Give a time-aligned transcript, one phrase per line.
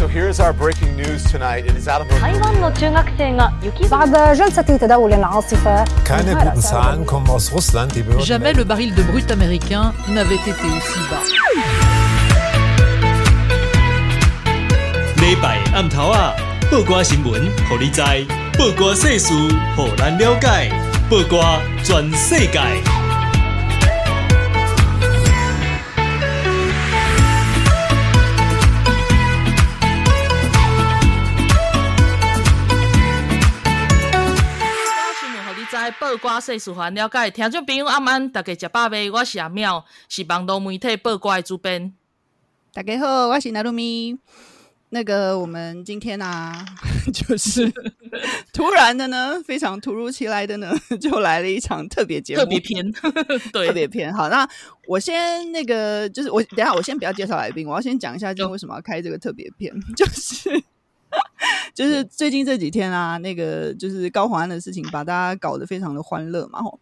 [0.00, 1.66] So here's our breaking news tonight.
[1.66, 2.08] It is out of
[6.06, 7.94] Keine guten Zahlen kommen aus Russland.
[7.94, 11.20] Die Behörden Jamais le baril de brut américain n'avait été aussi bas.
[36.10, 37.30] 报挂世事，还了解。
[37.30, 39.08] 听众朋友，阿曼，大家食饱未？
[39.12, 41.92] 我是阿妙，是网络媒体报挂的主编。
[42.72, 44.18] 大家好，我是娜露咪。
[44.88, 46.66] 那个，我们今天啊，
[47.14, 47.72] 就是
[48.52, 52.92] 突然的呢，非常突如其来的呢， 就来了一场特别节目，特别篇，
[53.52, 54.12] 对，特别篇。
[54.12, 54.48] 好，那
[54.88, 60.60] 我先那个，就是我等一下，我先不要介绍来宾，我要先讲一下，今天为什么要开这个特别篇，就是
[61.74, 66.78] 就是最近这几天啊，那个就是高华安的事情，把大家搞得非常的欢乐嘛，吼。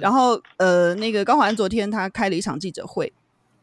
[0.00, 3.12] 然后呃，那个高华安昨天他开了一场记者会，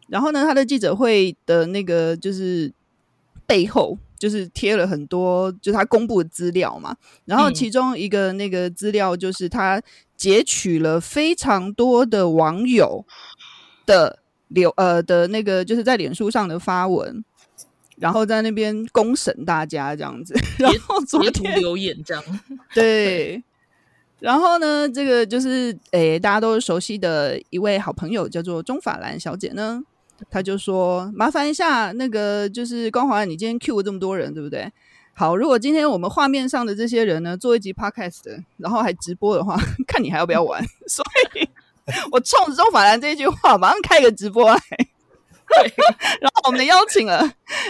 [0.08, 2.74] 然后呢，他的记者会的那个就是。
[3.48, 6.96] 背后就是贴了很多，就是他公布的资料嘛。
[7.26, 9.82] 然后其中一个那个资料就是他
[10.16, 13.06] 截取了非常多的网友
[13.86, 17.26] 的留呃的那个，就是在脸书上的发文，
[18.02, 20.34] 然后在那边公审大家这样子。
[20.58, 22.24] 然后昨天留言这样，
[22.74, 23.42] 对。
[24.20, 29.82] 然后呢，这个就是诶，大家都熟悉的一位好朋友叫做钟法兰小姐呢。
[30.30, 34.72] 她就说：“麻烦一下，那个就是光华，你今天 Q 了这么多人，对不对？
[35.14, 40.64] 好，如果今天我们画面上的这些人呢，做一集 Podcast 的，然后还直播的话， 看你还要不要玩。
[40.88, 41.50] 所以，
[42.12, 44.60] 我冲着钟法兰这一句话，马上开个直播来。
[45.56, 45.74] 对，
[46.22, 47.22] 然后我们邀请了，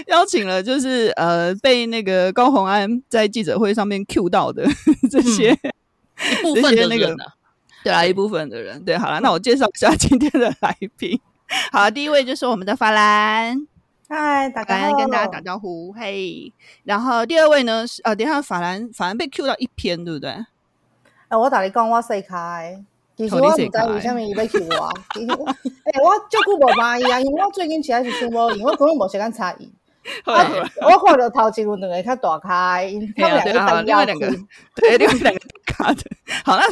[0.08, 4.66] 邀请了，就是呃，被那个高洪安在记者会上面 Q 到的
[5.10, 5.72] 这些、嗯、
[6.40, 7.16] 一部分的那个，
[7.84, 8.84] 对啊，一部分的人。
[8.86, 11.20] 对，好了，那我介绍一下今天的来宾。”
[11.72, 13.68] 好，第一位就是我们的法兰，
[14.08, 16.54] 嗨，大家跟大家打招呼，嘿。
[16.84, 20.30] 然后第二位呢是呃，等一下法兰，法兰被 Q 到一篇，对不对？
[20.30, 20.46] 哎、
[21.30, 22.82] 呃，我打你讲，我细开，
[23.22, 24.86] 其实我唔知为什么伊要 Q 我。
[25.84, 29.72] 哎、欸，我照顾无满意啊，因为我最近实在是想无，因为根本无时间插伊。
[30.26, 34.28] 我看到头前有两个较大开，他们两个另外两个，
[34.76, 36.02] 对，另外两个大咖的。
[36.44, 36.64] 好了，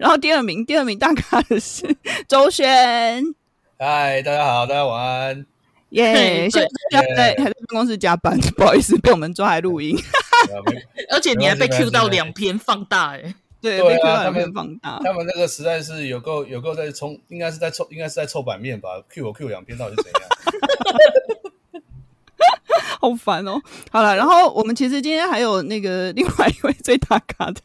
[0.00, 1.96] 然后第二名，第二名大咖的是
[2.26, 3.22] 周轩。
[3.78, 5.46] 嗨，大家好，大家晚安。
[5.90, 6.60] 耶，现
[6.90, 9.96] 在还在还在办公室加班，不好意思，被我们抓来录音。
[11.14, 15.00] 而且你还被 Q 到两篇放大，哎，对，对啊，他们放大。
[15.02, 20.22] 他们那个实在是有够有够在冲，应该是在凑，应该是在凑版面吧？Q 我 Q 两篇到底是怎样？
[23.00, 23.60] 好烦哦。
[23.90, 27.60] 好了，然后我们其实今天还有那个另外一位最大咖的。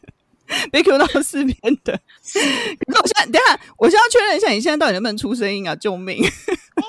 [0.70, 1.92] 被 Q 到四边的，
[2.22, 5.74] 可是我现在等一下，我现在确认一下，你现在到底能不能出声音啊？
[5.76, 6.16] 救命！
[6.22, 6.24] 应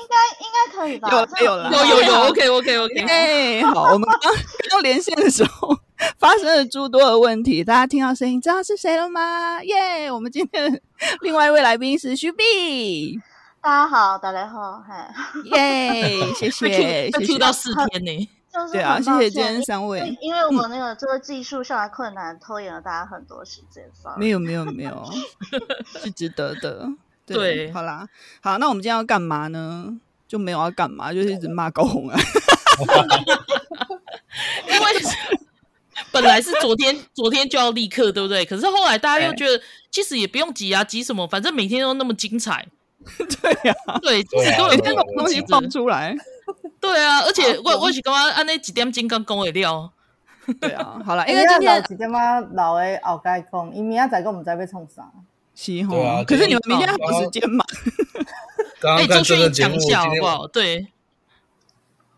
[0.09, 1.09] 该应该可以吧？
[1.11, 2.99] 有有了，有有有，OK OK OK。
[3.01, 4.33] 哎，好，我们刚
[4.69, 5.77] 刚连线的时候
[6.17, 9.61] 发生了诸多的问题，大家听到声音知道是谁了吗？
[9.63, 10.11] 耶！
[10.11, 10.81] 我们今天
[11.21, 13.19] 另外一位来宾是徐碧，
[13.61, 15.13] 大家好，大家好，嗨，
[15.55, 16.19] 耶！
[16.35, 18.29] 谢谢，被 Q 到四天呢。
[18.71, 20.15] 对啊，谢谢今天三位。
[20.21, 23.83] 因为我们那个这个技术上的困难，拖延了大家很多时间。
[24.17, 25.09] 没有没有没有，
[25.99, 26.87] 是值得的。
[27.25, 28.07] 对，对好啦，
[28.41, 29.97] 好，那我们今天要干嘛呢？
[30.27, 32.19] 就没有要干嘛，就是一直骂高红啊。
[34.67, 34.85] 因为
[36.11, 38.45] 本来是昨天，昨天就要立刻，对不对？
[38.45, 41.27] 可是后来大家又觉得，其实也不用急啊，急什么？
[41.27, 42.67] 反正每天都那么精彩。
[43.17, 46.15] 对呀、啊，对，每天都有东西放出来。
[46.83, 49.89] 对啊，而且我我是刚刚按那几点钟刚讲的了。
[50.59, 55.09] 对啊， 好了，因为今天一点嘛，老的后盖讲，伊明仔载个我们再被冲上。
[55.55, 57.63] 是哈，可是你们明天还有时间嘛？
[58.81, 60.09] 刚刚看真人节目，今天
[60.51, 60.87] 对。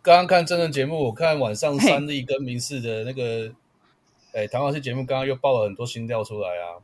[0.02, 3.52] 刚刚看真人节目，我看晚上三立跟民视的那个，
[4.34, 6.82] 哎，唐老师节目，刚刚又爆了很多新料出来啊。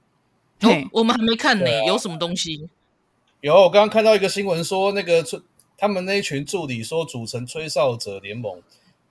[0.61, 2.69] 哦，我们还没看呢，有什么东西？
[3.39, 5.23] 有，我刚刚看到一个新闻说，那个
[5.81, 8.61] 他们那一群助理说组成吹哨者联盟，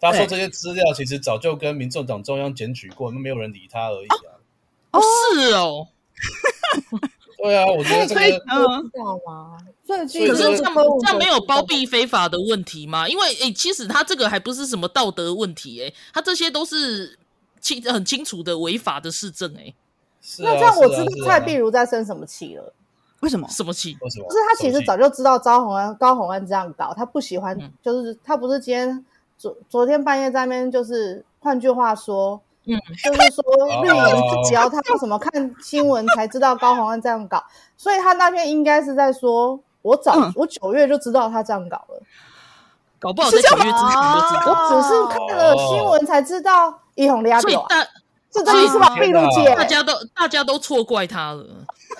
[0.00, 4.38] 他说这些资料其实早就跟民众党中央检举过，那没有人理他而已啊。
[4.92, 5.00] 哦，
[5.34, 5.88] 是哦。
[7.42, 8.68] 对啊，我觉得这个知道
[9.26, 9.58] 吗？
[9.88, 13.08] 可是这样这样没有包庇非法的问题吗？
[13.08, 17.18] 因为诶，其实他这个还不是什么道德问题，诶，他这些都是
[17.60, 19.74] 清很清楚的违法的事政，诶。
[20.38, 22.72] 那这样我知道蔡壁如在生什么气了。
[23.20, 23.46] 为什么？
[23.48, 23.94] 什么气？
[23.94, 29.04] 就是他其实早就知道高虹安高虹安这样搞，他不喜欢，嗯、就是他不是今天
[29.36, 37.44] 昨昨天半夜在那边，就是换句话说，嗯，就是说绿营只要他什么看新闻才知道高虹安这样搞，
[37.76, 42.02] 所以他那天应该是在说，我早、嗯、我九月就知道他这样搞了，
[42.98, 47.66] 搞不好在九月之前就知道，我只是看了新闻才知道一红两狗，
[48.30, 48.94] 这这意思吧？
[48.94, 51.44] 闭路姐，大家都大家都错怪他了，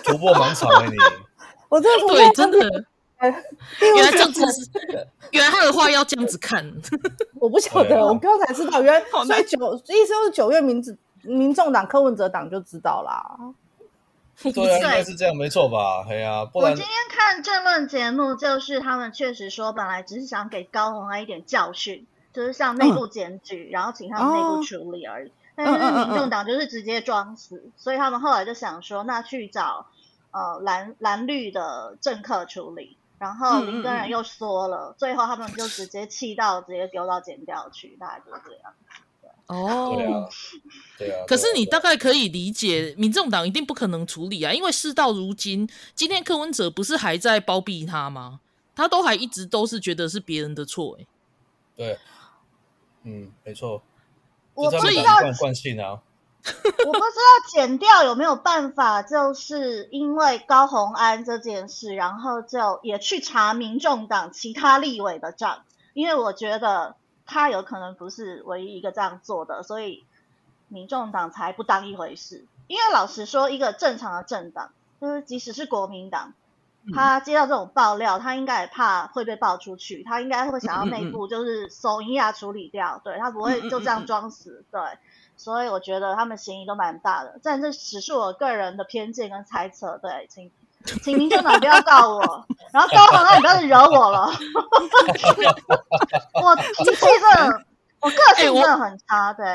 [0.04, 0.96] 突破盲场了你，
[1.68, 2.84] 我真的对真的。
[3.20, 4.70] 原来这样子是，
[5.30, 6.64] 原来他的话要这样子看，
[7.38, 10.82] 我不晓得，我刚才知道，原来所以九意思就是九月民
[11.24, 13.36] 民众党柯文哲党就知道啦。
[14.42, 16.06] 对啊，应该是这样，没错吧？
[16.08, 25.28] 哎呀，不然我今天看政论节目，就是他们确实说，本来只是想给高虹安一点教训，就是向内部检举，嗯、然后请他们内部处理而已。
[25.28, 29.86] 哦、但是民众党就是直接装死，嗯嗯嗯嗯，所以他们后来就想说，那去找
[30.30, 32.96] 呃蓝蓝绿的政客处理。
[33.18, 38.74] 然后林根人又说了，嗯嗯，最后他们就直接气到直接丢到检调去，大概就是这样。
[39.48, 40.28] 哦，对啊，
[40.96, 41.24] 对啊。
[41.28, 48.40] 可是你大概可以理解，民众党一定不可能处理啊，因为事到如今，今天柯文哲不是还在包庇他吗？
[48.74, 51.06] 他都还一直都是觉得是别人的错，欸，
[51.76, 51.98] 对，
[53.02, 53.82] 嗯，没错。
[54.64, 56.00] 我不知道惯性啊。
[56.42, 66.96] 我不知道剪掉有没有办法，就是因为高红安这件事，然后就也去查民众党其他立委的账，因为我觉得
[67.26, 70.04] 他有可能不是唯一一个这样做的，所以
[70.68, 72.46] 民众党才不当一回事。
[72.68, 76.32] 因为老实说，一个正常的政党，就是即使是国民党，
[76.94, 84.80] 他接到这种爆料，他应该也怕会被爆出去，他应该会想要内部就是手一下处理掉，对，他不会就这样装死，对。
[85.36, 89.98] 所以我觉得他们嫌疑都蛮大的，但这只是我个人的偏见跟猜测。
[90.02, 90.50] 对，请
[91.02, 92.44] 请民众党不要告我，
[92.74, 94.28] 然后高虹安你不要惹我了。
[96.42, 96.94] 我脾气真
[97.48, 97.64] 的，
[98.02, 99.32] 我个性真的很差。
[99.32, 99.46] 对，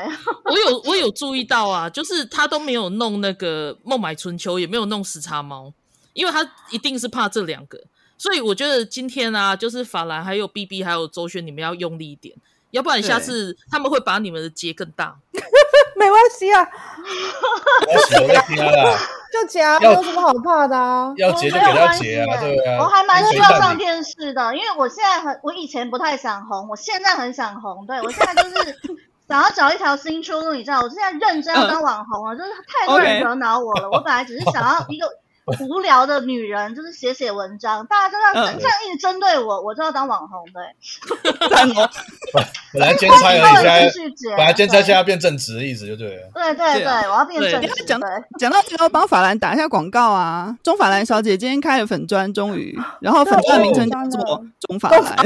[0.46, 5.72] 我有我有注意到啊，就是他都没有弄那个孟买春秋，也没有弄时差猫，
[6.16, 7.78] 因为他一定是怕这两个。
[8.18, 12.34] 所以我觉得今天啊，就是法兰还有 BB 还有周轩，你们要用力一点。
[12.70, 15.14] 要不然下次他们会把你们的结更大。
[15.96, 16.66] 没关系啊，
[19.32, 21.12] 就结，有什么好怕的啊？
[21.16, 22.78] 要结就给他结啊，对啊。
[22.82, 27.86] 我还蛮需要上电视的，因为我现在很，我以前不太想红，我现在很想红。
[27.86, 28.56] 对，我现在就是
[29.28, 30.80] 想要找一条新出路，你知道？
[30.80, 33.90] 我现在认真要当网红了，就是太多人惹恼我了。
[33.90, 35.06] 我本来只是想要一个。
[35.60, 40.62] 无聊的女人就是写写文章，大家就这样这样一直针对我，我就要当网红，对。
[42.72, 43.40] 本来兼差而已，
[43.90, 46.28] 现在本来兼差现在变正职的意思就对了。
[46.34, 47.84] 对对对，我要变正职。
[47.86, 48.00] 讲
[48.38, 50.54] 讲到这个，帮法兰打一下广告啊！
[50.62, 55.16] 钟法兰小姐今天开了粉砖，终于，然后粉专的名称叫做钟法兰。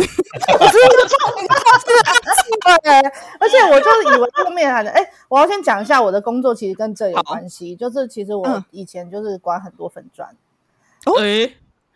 [2.83, 2.93] 对，
[3.39, 10.05] 而且我就是以为后面还能哎，我要先讲一下我的工作，其实跟这有关系，就是其实我以前就是管很多粉。
[10.13, 10.29] 砖
[11.07, 11.49] 哦，哎，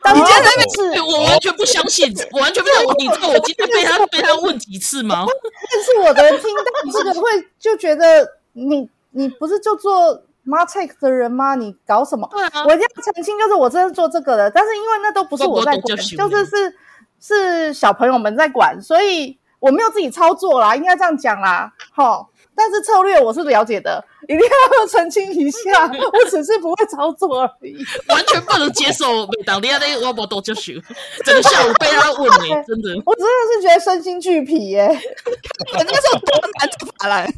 [0.03, 2.89] 但你今天在那边是，我完全不相信， 我完全不相信。
[2.99, 5.27] 你知道我今天被他被他问几次吗？
[5.73, 6.63] 但是我的人听到
[6.93, 7.29] 这个会
[7.59, 11.55] 就觉得你你不是就做 Martech 的人吗？
[11.55, 12.29] 你搞什么？
[12.67, 16.77] 我一定要澄清，就是我真的做这个的，但是因为那都不是我在管，就是是
[17.21, 22.29] 是小朋友们在管，所以我没有自己操作啦，应该这样讲啦，好。
[22.57, 29.27] 但是策略我是了解的，一定要澄清一下， 我只是不会操作而已，完全不能接受。
[29.27, 30.81] 每当你那个我不多就学，
[31.25, 34.87] 整个下午被他问你， 真的，我真的是觉得身心俱疲耶。
[35.75, 36.69] 那时候多难
[37.01, 37.35] 法兰，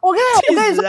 [0.00, 0.82] 我跟你我跟你说，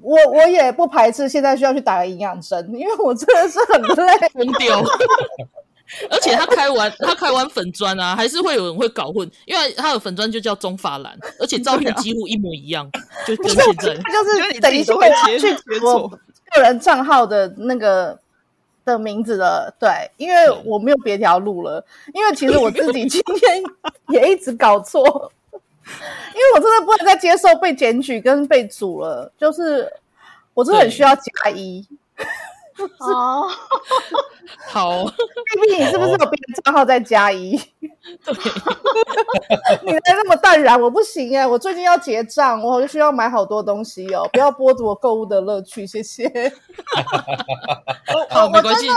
[0.00, 4.82] 我我也不排斥现在需要去打个营养针，因为我真的是很累，疯掉。
[6.10, 12.88] 而且他开完他开完粉砖啊，还是会有人会搞混，因为他的粉砖就叫中法兰，而且照片几乎一模一样，
[13.26, 15.48] 就跟现在就是等于是会去
[15.82, 16.08] 我
[16.52, 18.18] 个人账号的那个
[18.84, 23.62] 的名字的，对，因为我没有别条路了，因为其实我自己今天
[24.08, 25.32] 也一直搞错，
[25.84, 29.90] 因为我真的不能再接受被检举跟被阻了，就是
[30.52, 31.86] 我真的很需要加一。
[32.98, 33.48] 好，
[34.68, 37.56] 好，B B，你是不是有别的账号在加一？
[37.56, 38.34] 对，
[39.84, 46.24] 你还那么淡然，我不行哎，我最近要结账，我就需要买好多东西哦，不要剥夺我购物的乐趣，谢谢。
[48.14, 48.20] 我
[48.52, 48.94] 我真的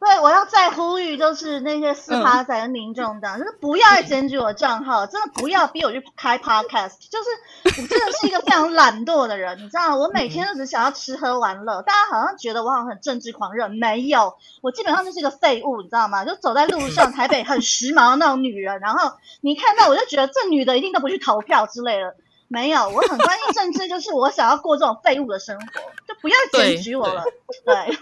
[0.00, 6.94] 对，我要再呼吁，就是那些四趴仔的民众党，嗯、就是不要再检举我账号，真的不要逼我去开 podcast。
[7.10, 11.82] 就是我真的是一个非常懒惰的人，你知道，我每天都只想要吃喝玩乐。
[11.82, 16.24] 大家好像觉得我好像很政治狂热，没有，我基本上就是一个废物，你知道吗？
[16.24, 22.14] 就走在路上，台北很时髦的那种女人，然后你看到我就觉得这女的一定都不去投票之类的。
[22.50, 27.22] 没有，我很关心政治，就是我想要过这种废物的生活，就不要检举我了。
[27.62, 27.96] 对，对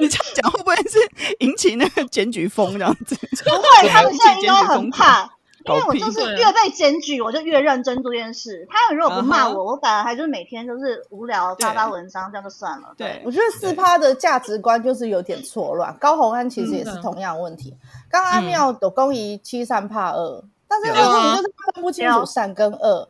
[0.00, 0.98] 你这样讲会不会是
[1.40, 3.14] 引起那个检举风这样子？
[3.44, 5.30] 不会，他们现在应该很怕，
[5.66, 8.66] 因为我就是越被检举，我就越认真做这件事。
[8.70, 12.94] 他们如果不骂我，我反而还就是每天就是无聊发发文章，这样就算了。
[12.96, 15.94] 对，我觉得四趴的价值观就是有点错乱。
[15.98, 17.76] 高红安其实也是同样的问题。
[18.08, 23.06] 刚刚阿妙有公益七三怕二，但是问题就是分不清楚善跟恶。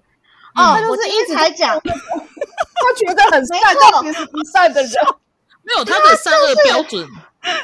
[0.56, 4.92] 哦，他就是一直在讲， 他觉得很善，但其实不善的人，
[5.62, 7.06] 没有他的善恶标准，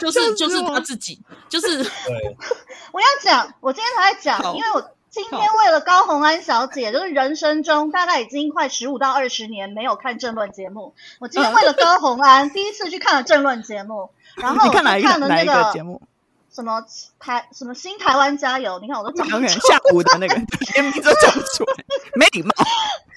[0.01, 1.67] 就是就是他自己，就是。
[2.93, 14.85] 我要讲，我今天才在讲，因为我今天为了高红安小姐，就是人生中大概已经快十五到二十年没有看政论节目，我今天为了高红安 第一次去看了政论节目，然后我看
[15.19, 16.03] 了那个节目。
[16.55, 16.85] 什么
[17.19, 18.79] 台什么新台湾加油？
[18.81, 19.49] 你看我都讲不出来。
[19.49, 20.35] 下午的那个
[20.75, 22.51] 连名字都讲不出来，没礼貌。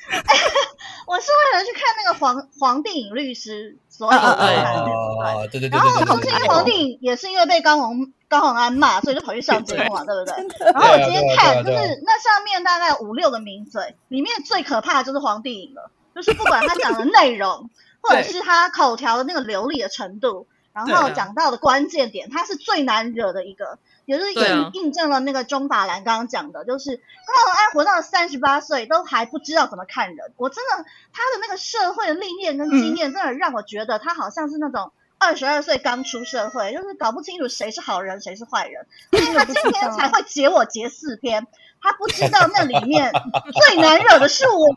[1.07, 4.37] 我是为了去看那个黄黄帝影律师，所以才看
[4.85, 5.47] 的。
[5.51, 5.69] 对对对。
[5.69, 10.35] 然后同时，因为黄帝影也是因为被高虹高虹安骂，所以就跑去上节目嘛，对不对？
[10.73, 17.69] 然后我今天看，就是那上面大概五六个名嘴，里面最可怕的就是黄帝影了，就是不管他讲的内容，
[18.01, 20.47] 或者是他口条的那个流利的程度。
[20.87, 30.33] 然后讲到的关键点，他是最难惹的一个，也就是印印证了那个钟法兰刚刚讲的，就是高虹安活到了三十八岁都还不知道怎么看人。
[30.35, 38.85] 我真的，他的那个社会的历练跟经验，真的让我觉得他好像是那种二十二岁刚出社会，就是搞不清楚谁是好人谁是坏人。
[39.11, 41.47] 所以他今天才会截我截四篇，
[41.81, 43.13] 他不知道那里面
[43.53, 44.67] 最难惹的是我。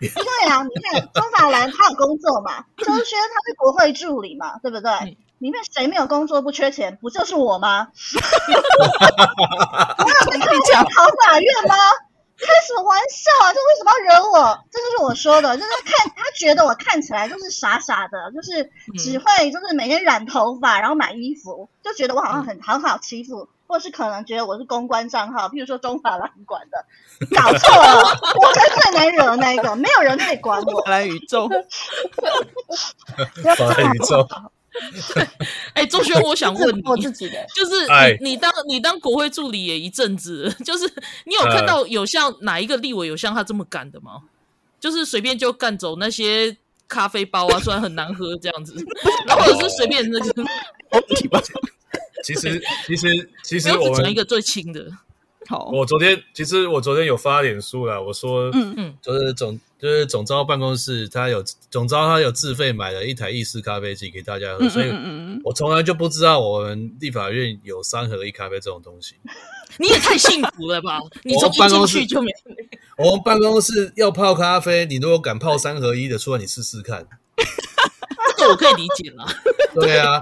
[0.00, 5.18] 因为啊，你看钟法兰他有工作嘛，周轩他是国会助理嘛，对不对？
[5.44, 7.88] 里面谁没有工作不缺钱，不就是我吗？
[9.98, 11.74] 我有在跟你讲考法院吗？
[12.38, 13.52] 开什么玩笑啊！
[13.52, 14.58] 这为什么要惹我？
[14.72, 23.46] 这就是我说的，就是看他觉得我看起来就是傻傻的，就是只会就是每天染头发，然后买衣服，就觉得我好像很很好欺负。
[23.66, 26.84] 或是可能觉得我是公关账号，譬如说中法兰管的，
[27.34, 28.02] 搞错了，
[28.42, 30.80] 我才最难惹的那一个，没有人可以管我。
[30.84, 31.56] 法兰宇宙，法
[33.78, 34.28] 兰宇宙。
[35.74, 37.86] 哎、欸，周轩，我想问你，我自己的，就是
[38.20, 40.84] 你，你当你当国会助理也一阵子，就是
[41.24, 44.22] 你有看到有像哪一个立委有像他这么干的吗？
[44.80, 46.56] 就是随便就干走那些
[46.88, 48.74] 咖啡包啊，虽然很难喝这样子，
[49.28, 50.44] 或者是随便那个。
[52.22, 54.86] 其实，其实，其实我们一个最轻的。
[55.46, 64.90] 好，我昨天其实我昨天有发脸书了，我说，嗯嗯，就是总就是总招办公室，他有总招他有自费买了一台意式咖啡机给大家喝，所以
[65.44, 69.16] 我从来就不知道我们立法院有三合一咖啡这种东西。
[69.76, 71.00] 你也太幸福了吧！
[71.24, 72.30] 你从办公室就没。
[72.96, 77.06] 我们办公室要泡咖啡，你如果敢泡三合一的，出来你试试看。
[78.38, 79.26] 这个我可以理解了。
[79.74, 80.20] 对啊。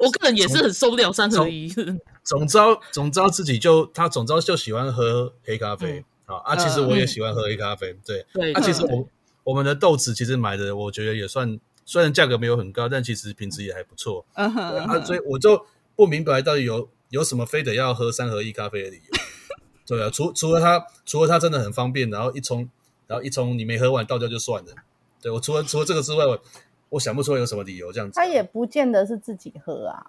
[0.00, 1.68] 我个人也是很受不了三合一。
[2.24, 6.56] 总招总招自己就他总招就喜欢喝黑咖啡啊啊！
[6.56, 8.52] 其实我也喜欢喝黑咖啡，对对。
[8.52, 9.06] 啊，其实我
[9.44, 14.26] 我们的豆子其实买的，我觉得也算，虽然价格没有很高，但其实品质也还不错。
[14.34, 14.60] 嗯哼。
[14.78, 15.64] 啊，所以我就
[15.94, 19.18] 不明白到底有有什么非得要喝三合一咖啡的理由。
[19.86, 22.68] 对啊，除除了它除了它真的很方便，然后一冲
[23.06, 24.72] 然后一冲你没喝完倒掉就算了。
[25.22, 26.42] 对，我除了除了这个之外，我。
[26.88, 28.14] 我想不出有什么理由这样子。
[28.14, 30.06] 他也不见得是自己喝啊，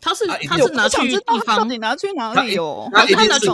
[0.00, 2.88] 他是他是拿去地方，你拿去哪里哦？
[2.92, 3.48] 他他拿去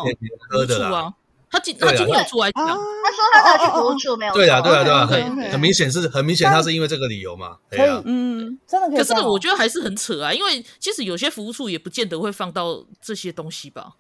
[0.49, 1.15] 喝的啊。
[1.51, 4.33] 他今他今天有出来讲，他说他拿去独处没有。
[4.33, 7.59] 对啊对啊对啊，很很明显是很明显，他是因为这个理由嘛。
[7.69, 8.97] 可以，嗯，真的可以。
[8.97, 13.93] 可是我觉得还是很扯啊，因为其实有些服务处也不见得会放到这些东西吧。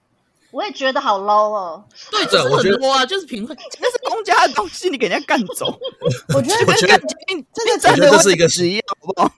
[0.52, 5.66] 我也觉得好 low 哦，对，就是很 low 啊，就是平衡，那是公家的东西，你给人家干走，
[6.34, 9.32] 我觉得，我觉得，真的，真的，这是一个职业，好不好？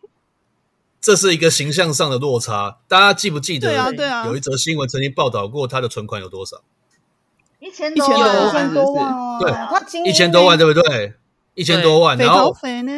[1.00, 3.68] 这是一个形象上的落差，大家记不记得？
[3.68, 6.60] 对啊，对啊，有一则新闻曾经报道过他的存款有多少？
[7.60, 11.14] 一千多万，一千多万，对，一千多万，对不对？
[11.54, 12.52] 一千多万，然后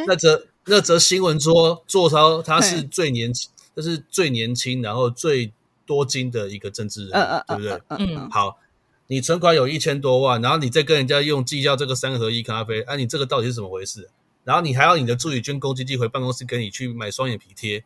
[0.07, 5.53] 那则那则新闻说，坐超他是最年轻，就是最年轻，然后最。
[5.87, 7.83] 多金的一个政治人，嗯嗯，对不对？
[8.15, 8.59] 嗯，好，
[9.07, 14.11] 你存款有一千多万，然后你再跟人家用计较这个三合一咖啡，哎、啊，你这个到底是怎么回事？
[14.45, 17.85] 然后你还要你的助理捐公积金回办公室给你去买双眼皮贴，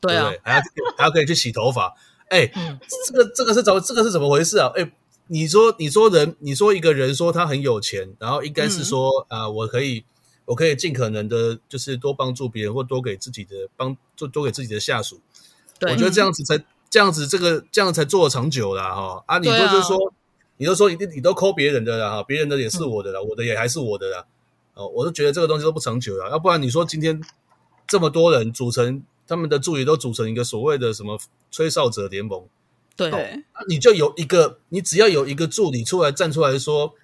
[0.00, 0.62] 对啊，对 还要
[0.96, 1.94] 还要可以去洗头发。
[2.28, 2.46] 哎，
[3.06, 4.70] 这个这个是怎么这个是怎么回事啊？
[4.76, 4.92] 哎，
[5.26, 10.04] 你说你说人你说一个人说他很有钱，然后应该是说啊，我可以
[10.44, 15.20] 我可以尽可能的，就是多帮助别人或多给自己的帮多多给自己的下属。
[15.80, 16.56] 我觉得这样子才
[16.94, 19.24] 这样子这个这样才做得长久啦哈。
[19.26, 19.38] 啊！
[19.38, 20.14] 你都就是说
[20.58, 24.24] 你都说你你都抠别人的啦哈，别人的也是我的啦，我的也还是我的啦。
[24.74, 27.20] 哦，我都觉得这个东西都不长久了，要不然你说今天
[27.88, 31.18] 这么多人组成他们的助理都组成一个所谓的什么
[31.50, 32.46] 吹哨者联盟，
[32.94, 36.94] 对，那你就有一个，你只要有一个助理出来站出来说，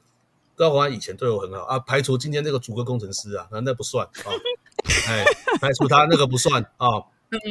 [0.54, 4.30] 高华以前对我很好啊，排除今天这个主歌工程师啊，那那不算啊，
[5.11, 5.25] 哎，
[5.61, 6.87] 排除他那个不算啊，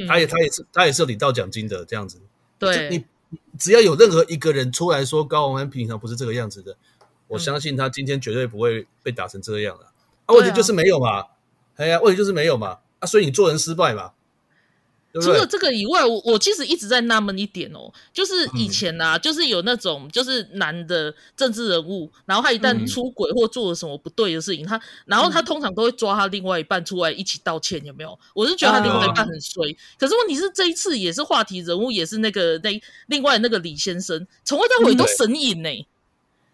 [0.07, 2.21] 他也他也是他也是领到奖金的这样子，
[2.59, 3.05] 对，你
[3.57, 6.75] 只要有任何一个人出来说高洪安平常不是这个样子的，
[7.27, 9.85] 我相信他今天绝对不会被打成这样了。
[10.25, 11.25] 啊、问题就是没有嘛，
[11.77, 14.11] 哎呀、啊，问题就是没有嘛，啊，所以你做人失败嘛。
[15.11, 28.17] 对对除了这个以外，我我其实一直在纳闷一点哦，就是以前呐、啊，嗯、就是有那种就是男的政治人物，然后他一旦出轨或做了什么不对的事情，嗯、他然后他通常都会抓他另外一半出来一起道歉，有没有？
[28.33, 35.87] 我是觉得他另外一半很衰，啊、可是问题是这一次也是话题人物，也是那个那另外那个李先生，从头到尾都神隐呢。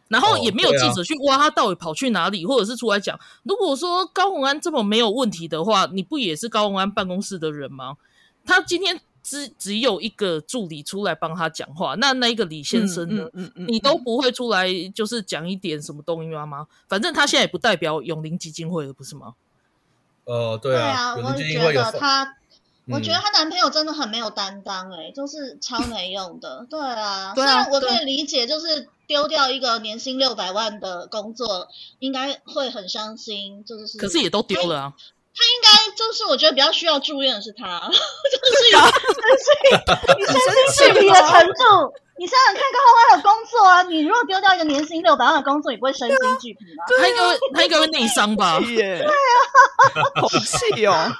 [0.07, 3.19] 然后也没有记者去挖他到底跑去哪里，或者是出来讲。
[3.41, 7.97] 如果说高虹安这么没有问题的话，你不也是高虹安办公室的人吗？
[8.45, 13.23] 他今天只只有一个助理出来帮他讲话，那那一个李先生呢？
[13.33, 16.67] 嗯嗯嗯嗯、你都不会出来就是讲一点什么东西吗？
[16.87, 19.33] 反正他现在也不代表永林基金会了，不是吗？
[20.25, 22.37] 哦，对啊，对啊，我觉得他。
[22.87, 26.63] 我觉得她男朋友真的很没有担当，欸，哎，就是超没用的。
[26.69, 33.97] 对啊，虽然我可以理解，就是丢掉一个年薪六百万的工作，应该会很伤心，就是。
[33.97, 34.93] 可是也都丢了啊。
[35.37, 39.47] 他应该就是，我觉得比较需要住院的是他， 就是有， 就是
[40.17, 40.33] 你身
[40.73, 41.93] 心俱疲的程度。
[42.17, 43.83] 你想想看，高虹安有工作啊！
[43.83, 46.83] 你如果丢掉一个年薪六百万的工作，你不会身心俱疲吗？
[46.97, 48.57] 他应该会，他应该会内伤吧？
[48.59, 49.11] 对啊，
[50.21, 50.93] 好气哦！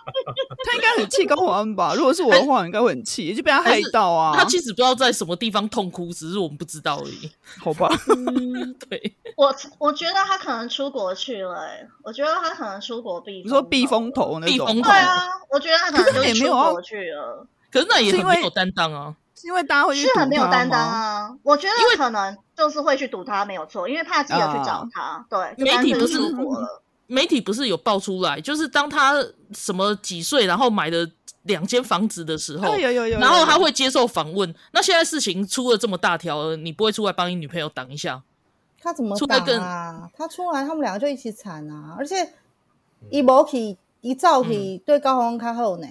[0.65, 1.93] 他应该很气高虹安吧？
[1.95, 4.33] 如果是我的话，我应该会很气，就被他害到啊！
[4.37, 7.29] 他其实不知道在什么地方痛哭，只是我们不知道而已。
[7.61, 7.89] 好吧？
[8.89, 14.81] 对，我我觉得他可能出国去了，哎，我觉得他可能出国避，你说避风头那种？
[14.81, 17.45] 对啊，我觉得他可能就出国去了。
[17.69, 19.13] 可是那也很没有担当啊。
[19.43, 25.25] 因为大家会去很没有担当啊，我觉得可能就是会去堵他没有错，因为怕记者去找他。
[25.29, 26.19] 对，媒体不是
[27.07, 29.13] 媒体不是有爆出来，就是当他
[29.53, 31.07] 什么几岁，然后买的
[31.43, 34.53] 两间房子的时候，有有有然后他会接受访问。
[34.71, 38.23] 那现在事情出了这么大条，你不会出来帮你女朋友挡一下？
[38.81, 40.09] 他怎么挡啊？
[40.15, 41.95] 他出来，他们两个就一起惨啊！
[41.97, 42.33] 而且
[43.09, 45.87] 一毛起一照起对高虹安较好呢？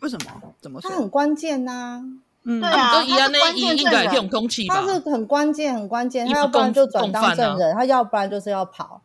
[0.00, 0.54] 为什么？
[0.60, 0.90] 怎么说？
[0.90, 2.02] 他很关键呐。
[2.44, 6.26] 嗯，对啊，他是关键这种空气，他是很关键，很关键。
[6.26, 9.00] 他要不然就转当证人，他要不然就是要跑，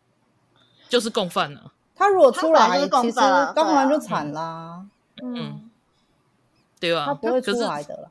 [0.90, 1.72] 就是共犯了。
[1.96, 3.20] 他如果出来，其实
[3.54, 4.84] 高虹安就惨啦。
[5.22, 5.70] 嗯，
[6.80, 8.10] 对啊，他不会出来的了。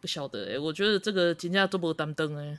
[0.00, 2.58] 不晓得哎，我觉得这个金价这么担当哎。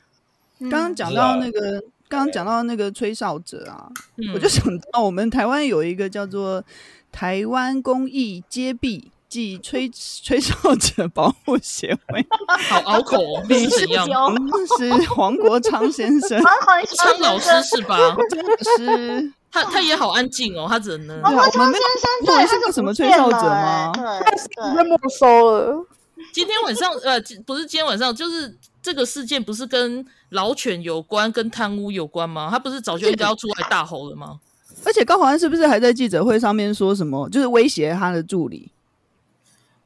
[0.60, 3.92] 刚刚讲到那个，刚刚讲到那个吹哨者啊，
[4.34, 6.64] 我就想到我们台湾有一个叫做
[7.12, 9.12] 台湾公益接臂。
[9.32, 9.90] 即吹
[10.22, 12.28] 吹哨者保护协会，
[12.70, 14.36] 好拗口哦，是怎样？
[14.78, 17.98] 是黄国昌先生，昌老师是吧？
[18.78, 21.24] 是，他他也好安静哦，他只能。
[21.24, 23.94] 黄国昌先生，对，他是什么吹哨者吗？
[23.96, 25.86] 对，被没收了。
[26.34, 32.50] 今天晚上，呃，不是今天晚上，就是这个事件不是跟老犬有关，跟贪污有关吗？
[32.52, 34.40] 他不是早就应该要出来大吼了吗？
[34.84, 38.72] 而且高华安是不是还在记者会上面说什么，就是威胁他的助理？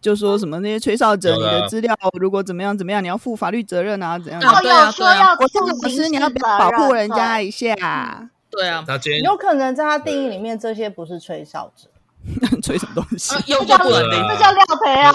[0.06, 4.20] 就说什么那些吹哨者，你的资料如果怎么样怎么样，你要负法律责任啊？
[4.20, 4.40] 怎样？
[4.62, 8.30] 对啊，说要我这个老师，你要不要保护人家一下？
[8.52, 8.86] 对啊，
[9.24, 11.90] 有可能在他定义里面，这些不是吹哨者，
[12.62, 13.34] 吹什么东西？
[13.48, 15.12] 又叫料，这叫廖培啊。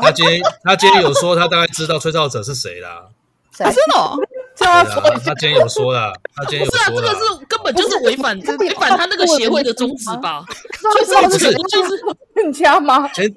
[0.00, 3.08] 他今天他今天有说，他大概知道吹哨者是谁啦。
[3.54, 3.66] 谁？
[3.66, 4.16] 真的？
[4.56, 6.94] 他他今天有说了，他今天有说。
[6.94, 10.44] 不是啊，这个是根本就是违反违反他那个协会的宗旨吧？
[10.92, 12.02] 吹哨者就是
[12.34, 13.08] 更加吗？
[13.08, 13.32] 前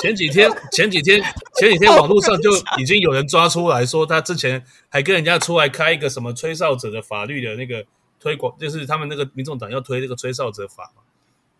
[0.00, 1.22] 前几天前几天
[1.56, 7.84] 前几天网络上就已经有人抓出来说，他之前还跟人家出来开一个什么吹哨者的法律的那个
[8.18, 11.02] 推广，就是他们那个民众党要推那个吹哨者法嘛。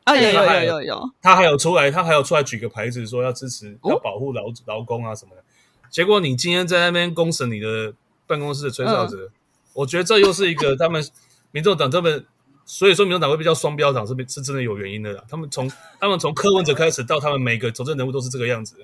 [0.05, 5.43] 啊有有有有有，他还有出来，他还有出来举个牌子说要支持要保护劳劳工啊什么的。
[5.91, 7.93] 结果你今天在那边公审你的
[8.31, 9.29] 办公室的吹哨者，
[9.75, 11.05] 我觉得这又是一个他们
[11.51, 12.09] 民众党这么
[12.65, 15.25] 所以说民众党会被叫双标党是是真的有原因的啦。
[15.29, 18.77] 他们从他们从柯文哲开始到他们每个执政人物都是这个样子。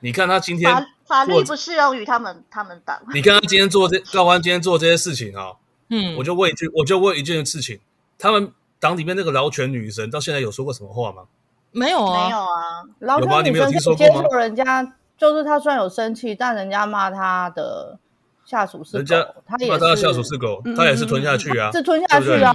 [0.00, 3.02] 你看他今天法法律不适用于他们他们党。
[3.12, 5.54] 你看他今天做这高虹安今天做这些事情啊，
[5.90, 7.80] 嗯，我就问一句，我就问一件事情，
[8.16, 11.24] 他们党里面那个劳权女神到现在有说过什么话吗？
[11.72, 17.98] 没有啊，没有啊，劳权女神是接受人家，就是他虽然有生气，但人家骂他的
[18.48, 22.54] 下属是狗，人家他也骂他的下属是狗，他也是吞下去啊，是吞下去啊，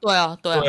[0.00, 0.60] 对啊，对啊。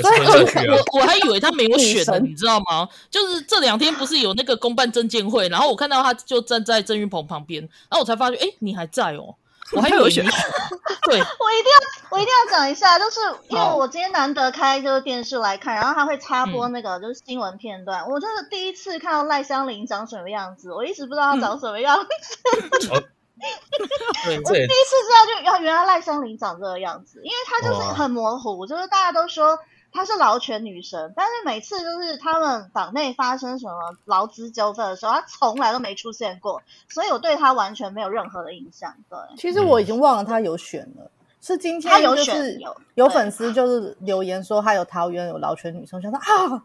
[0.00, 2.88] 所以我我还以为他没有 选，你知道吗？
[3.10, 9.34] 就是这两天不是有那个公办证监会，然后我看到他就站在郑云鹏旁边，然后我才发觉，哎，你还在哦，
[9.74, 10.24] 我还以为选。
[11.02, 23.08] 对， 我一定要我一定要讲一下，就是因为我今天难得开这个电视来看，然后他会插播那个就是新闻片段，我就是第一次看到赖香林长什么样子，我一直不知道他长什么样子。
[24.44, 29.58] 我第一次知道，就要原来赖香林长这个样子，因为他就是很模糊，就是大家都说。
[29.90, 33.72] 她是劳权女神，但是每次就是他们党内发生什么
[34.04, 38.94] 劳资纠纷的时候，她从来都没出现过，所以我对她完全没有任何的印象。
[39.08, 46.62] 对，其实我已经忘了她有选了，是今天就是有有粉丝就是留言说她有桃园有劳权女生，我想说啊。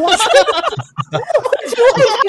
[0.00, 0.12] 我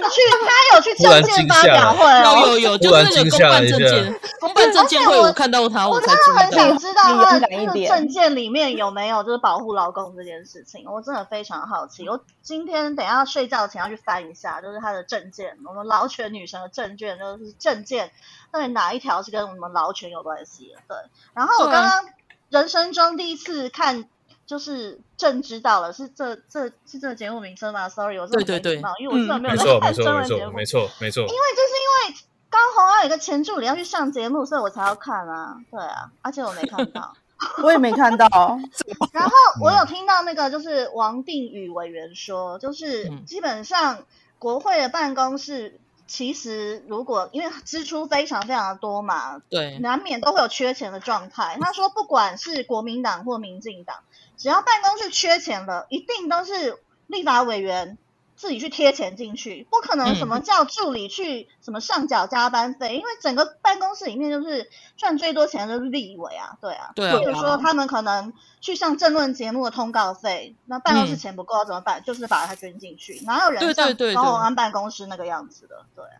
[0.10, 12.08] 去，他有去证件发表会，有有有，就是那个公办证件，公办证件会，我看到他，我真的很想知道他的那个政见里面有没有就是保护老公这件事情，我真的非常好奇。
[12.08, 18.12] 我今天等下睡觉前要去翻一下，就是他的证件，我们劳权女神的证件，就是证件
[18.52, 20.74] 到底哪一条是跟我们劳权有关系？
[20.88, 20.98] 对，
[21.34, 22.06] 然后我刚刚
[22.50, 24.06] 人生中第一次看。
[24.46, 30.54] 就是朕知道了，是这这是这个节目名称吗？Sorry，我是很没礼貌，因为我真的没有在看真人节目。
[30.54, 31.22] 没错，没错。
[31.22, 32.18] 因为就是因为
[32.50, 35.58] 刚红安有一个前助理要去上节目，所以我才要看啊。
[35.72, 37.14] 对啊，而且我没看到，
[37.64, 38.28] 我也没看到。
[39.12, 39.32] 然后
[39.62, 44.06] 我有听到那个就是王定宇委员说，就是基本上
[44.38, 45.80] 国会的办公室。
[46.08, 51.58] 其实，如果因为支出非常非常的多嘛，对，难免都会有缺钱的状态。
[51.60, 53.98] 他说，不管是国民党或民进党，
[54.38, 57.98] 只要办公室缺钱了，一定都是立法委员。
[58.36, 72.02] 自己去贴钱进去，不可能什么叫助理去什么上缴加班费，嗯、因为整个办公室里面就是赚最多钱的就是立委啊，对啊，对啊，比如说他们可能去上政论节目的通告费，那办公室钱不够怎么办？
[72.02, 75.86] 嗯、就是把它捐进去，哪有人像高鸿安办公室那个样子的？
[75.96, 76.20] 对、啊。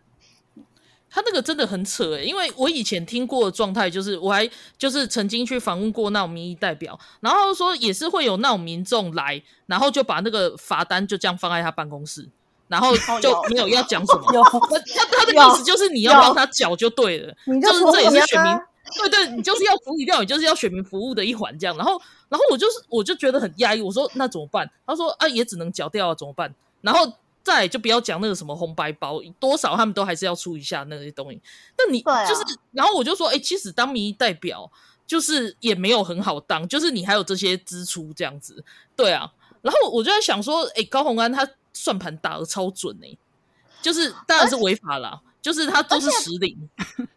[1.16, 4.46] 他那个真的很扯诶，因为我以前听过的状态就是，我还
[4.78, 12.28] 就是曾经去访问过那种民意代表，然后说也是会有那种民众来，然后就把那个罚单就这样放在他办公室，
[12.68, 14.24] 然后就没有要讲 什么。
[14.30, 18.60] 他他的意思就是你要帮他缴就对了，就是这也是选民，
[18.98, 21.78] 对对，你就是要处理掉，你就是要选民服务的一环这样。
[21.78, 21.94] 然后
[22.28, 24.70] 然后我就是我就觉得很压抑，我说那怎么办？
[24.86, 26.54] 他说啊也只能缴掉啊，怎么办？
[26.82, 27.10] 然后。
[27.46, 31.40] 再就不要讲那个什么红白包，多少他们都还是要出一下那些东西。
[31.76, 34.70] 但你就是，啊、然后我就说，哎、欸，其实当民意代表
[35.06, 39.32] 就是也没有很好当，就是你还有这些支出这样子，对啊。
[39.62, 43.18] 然后我就在想说，哎、欸，高虹安他算盘打的超准哎、欸，
[43.80, 46.58] 就是当然是违法啦，就是他都是实领。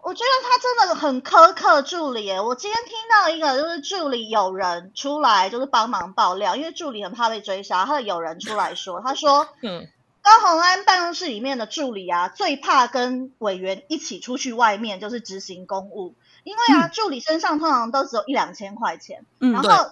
[0.02, 9.88] 我觉得他真的很苛刻助理哎，我今天听到一个就是助理有人出来就是帮忙爆料，因为助理很怕被追杀，他的有人出来说，他说， 嗯。
[10.28, 16.14] 高虹安办公室里面的助理啊，最怕跟委员一起出去外面，就是执行公务。
[16.44, 19.90] 因为啊，嗯、助理身上通常都只有一两千块钱，嗯、然后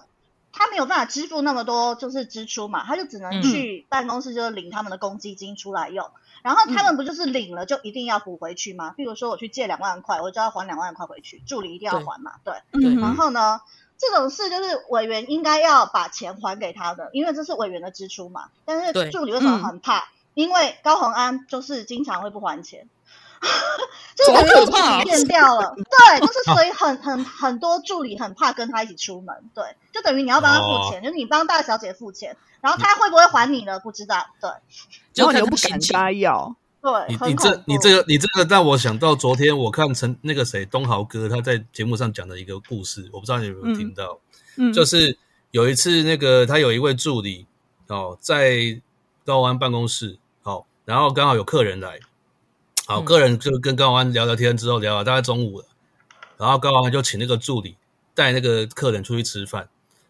[0.53, 6.05] 他没有办法支付那么多就是支出嘛，他就只能去办公室就是领他们的公积金出来用。
[6.05, 8.93] 嗯、然后他们不就是领了就一定要补回去吗？
[8.95, 12.53] 比如说我去借两万块，我就要还两万块回去，助理一定要还嘛，对。
[12.73, 13.63] 对嗯、然后呢，
[13.97, 18.51] 这种事就是委员应该要把钱还给他的，因为这是委员的支出嘛。
[18.67, 20.09] 但是助理为什么很怕？
[20.37, 22.87] 因为高洪安就是经常会不还钱，
[24.15, 33.81] 就是助理变掉了， 对，就是所以很很很多助理很怕跟他一起出门，对，就等于你要帮他付钱，就是你帮大小姐付钱，然后他会不会还你呢？
[33.81, 34.51] 不知道，对，
[35.17, 44.19] 然后你又不敢加要，对，你你这你这个你这个让我想到昨天我看陈那个谁东豪哥他在节目上讲的一个故事，我不知道你有没有听到，
[44.59, 45.17] 嗯，就是
[45.51, 47.47] 有一次那个他有一位助理
[47.87, 48.79] 哦在
[49.25, 50.19] 高虹安办公室。
[50.87, 51.99] 然后刚好有客人来，
[52.87, 55.67] 好，客人就跟高虹安聊聊天之后聊了大概中午了，
[56.39, 57.77] 然后高虹安就请那个助理
[58.15, 59.69] 带那个客人出去吃饭，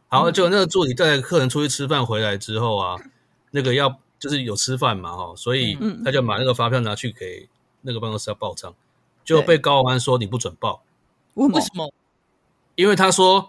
[0.09, 3.01] 好，就那个助理带客人出去吃饭回来之后啊，
[3.53, 7.49] 那个要就是有吃饭嘛哈，所以他就把那个发票拿去给
[7.81, 8.75] 那个办公室要报账，
[9.25, 10.83] 就被高虹安说你不准报，
[11.33, 11.91] 为什么？
[12.75, 13.49] 因为他说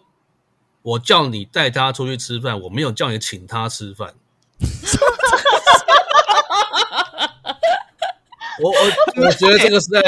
[0.81, 4.15] 我叫你带他出去吃饭，我没有叫你请他吃饭。
[8.61, 8.77] 我我
[9.25, 10.01] 我觉得这个实在，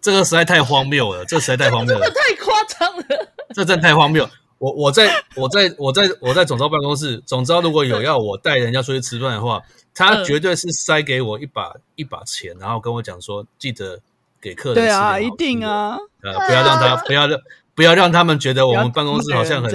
[0.00, 4.28] 这个实在太荒谬了，这个实在太荒谬了，这太夸张了，这真太荒谬。
[4.58, 9.60] 我我在我在我在我在总招办公室，总招如果有要我带人家出去吃饭的话，
[9.92, 13.98] 他绝对是塞给我一把一把钱，然后跟我讲说，记得
[14.40, 14.82] 给客人吃。
[14.82, 17.40] 对啊，一定啊，呃，不要让他不要让
[17.74, 19.68] 不要让他们觉得我们办公室好像很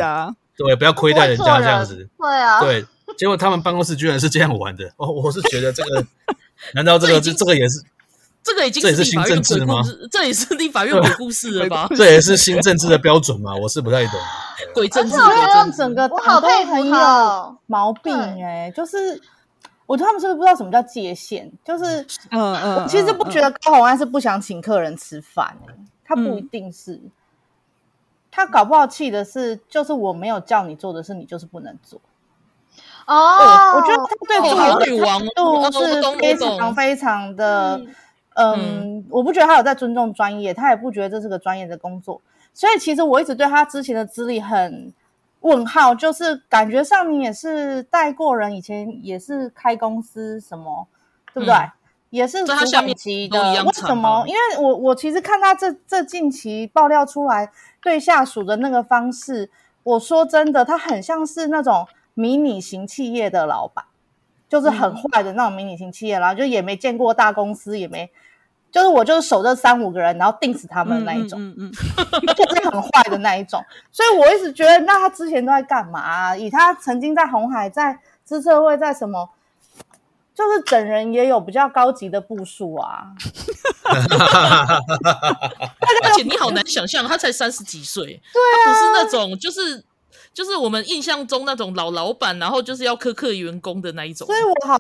[0.56, 2.08] 对，不要亏待人家这样子。
[2.17, 2.86] 对啊，对，
[3.17, 4.89] 结果他们办公室居然是这样玩的。
[4.95, 6.08] 哦，我是觉得这个，
[6.73, 7.84] 难道这个 这这个也是？
[8.47, 9.83] 这个已经是这也是新政治吗？
[10.10, 11.86] 这也是立法院鬼故事了吧？
[11.93, 13.53] 这也是新政治的标准吗？
[13.53, 14.17] 我是不太懂。
[14.73, 19.21] 鬼政治，我觉得整个我好佩服他毛病哎，就是
[19.86, 21.51] 我觉得他们是不是不知道什么叫界限？
[21.65, 25.73] 就是嗯嗯，我其实不觉得高虹安是不想请客人吃饭哎，
[26.05, 27.01] 他不一定是，
[28.31, 31.99] 他搞不好气的是，就是我没有叫你做的事，你就是不能做。
[33.07, 37.77] 哦，我觉得他对我的态度是非常非常的。
[37.77, 37.95] 嗯，
[38.39, 42.21] 嗯，我不觉得他有在尊重专业，他也不觉得这是个专业的工作，
[42.54, 44.93] 所以其实我一直对他之前的资历很
[45.39, 50.88] 问号，就是感觉上你也是带过人，以前也是开公司什么，
[51.34, 51.56] 对不对？
[51.56, 51.71] 嗯、
[52.12, 54.23] 也是主管级的，为什么？
[54.28, 59.50] 因为我我其实看他这这近期爆料出来对下属的那个方式，
[59.82, 63.84] 我说真的，他很像是那种迷你型企业的老板，
[64.47, 68.12] 就是很坏的那种迷你型企业，然后就也没见过大公司，也没。
[68.78, 73.60] 就是我就是守着三五个人，然后定死他们的那一种，嗯嗯，嗯 就是很坏的那一种。
[73.92, 76.38] 所以我一直觉得，那他之前都在干嘛啊？
[76.38, 79.32] 以他曾经在红海、在资策会、在什么，
[80.36, 83.08] 就是整人也有比较高级的部署啊。
[86.04, 89.84] 而且你好难想象，他才三十几岁，对啊，他不是那种就是
[90.32, 94.28] 就是我们印象中那种老老板，然后就是要苛刻员工的那一种。
[94.28, 94.78] 所以我好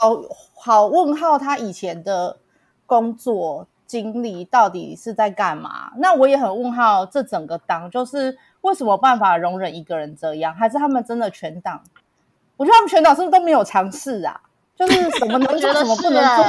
[0.61, 2.37] 好问号他以前的
[2.85, 3.65] 工作。
[3.87, 5.91] 经历到底是在干嘛？
[5.97, 10.53] 那我也很问号，这整个党就是为什么办法容忍一个人这样？
[10.53, 11.81] 还是他们真的全党？
[12.57, 14.39] 我觉得他们全党是不是都没有尝试啊？
[14.75, 16.45] 就是什么能做，什么不能做，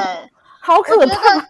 [0.60, 1.46] 好可怕！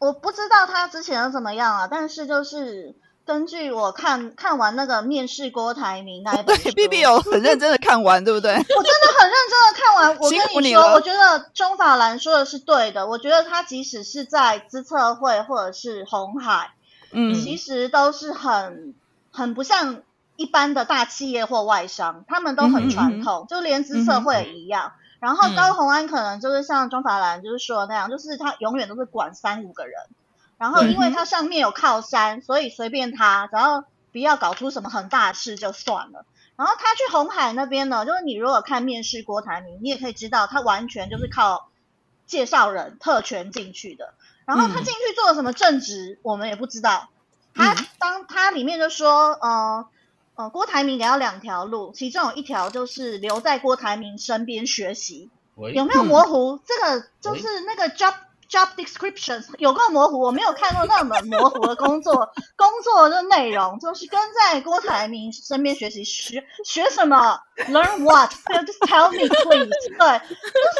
[0.00, 2.94] 我不知道他之前怎么样啊，但是就是。
[3.26, 8.52] 根据我看看完那个面试郭台铭那一本，对，B B 有很认真的看完，对不对？
[8.52, 10.18] 我真的很认真的看完。
[10.18, 13.06] 我跟你说，我觉得钟法兰说的是对的。
[13.06, 16.72] 我觉得他即使是在资策会或者是红海，
[17.12, 18.94] 嗯，其实都是很
[19.30, 20.02] 很不像
[20.36, 24.92] 一般的大企业或外商，他们都很传统，嗯、就连资策会也一样。
[24.96, 29.94] 嗯、然后高红安可能就是像钟法兰就是说的那样，就是他永远都是管三五个人。
[30.56, 36.24] 然后，因为他上面有靠山，所以随便他，只要不要搞出什么很大的事就算了。
[36.56, 41.68] 然后他去红海那边呢，就是你如果看面试郭台铭，你也可以知道他完全就是靠
[42.26, 44.14] 介绍人特权进去的。
[44.46, 47.08] 然后他进去做了什么正职，我们也不知道。
[47.54, 49.86] 他当他里面就说，呃
[50.36, 55.30] 呃，郭台铭给他两条路，其中有一条就是留在郭台铭身边学习。
[55.56, 56.60] 有没有模糊？
[56.64, 58.14] 这个就是那个 job。
[58.54, 62.32] Job descriptions 有够模糊，我没有看过那么模糊的工作。
[62.54, 68.30] 工作的内容就是跟在郭台铭身边学习，学学什么？Learn what?
[68.30, 69.66] Just tell me, please.
[69.66, 70.78] 对，就是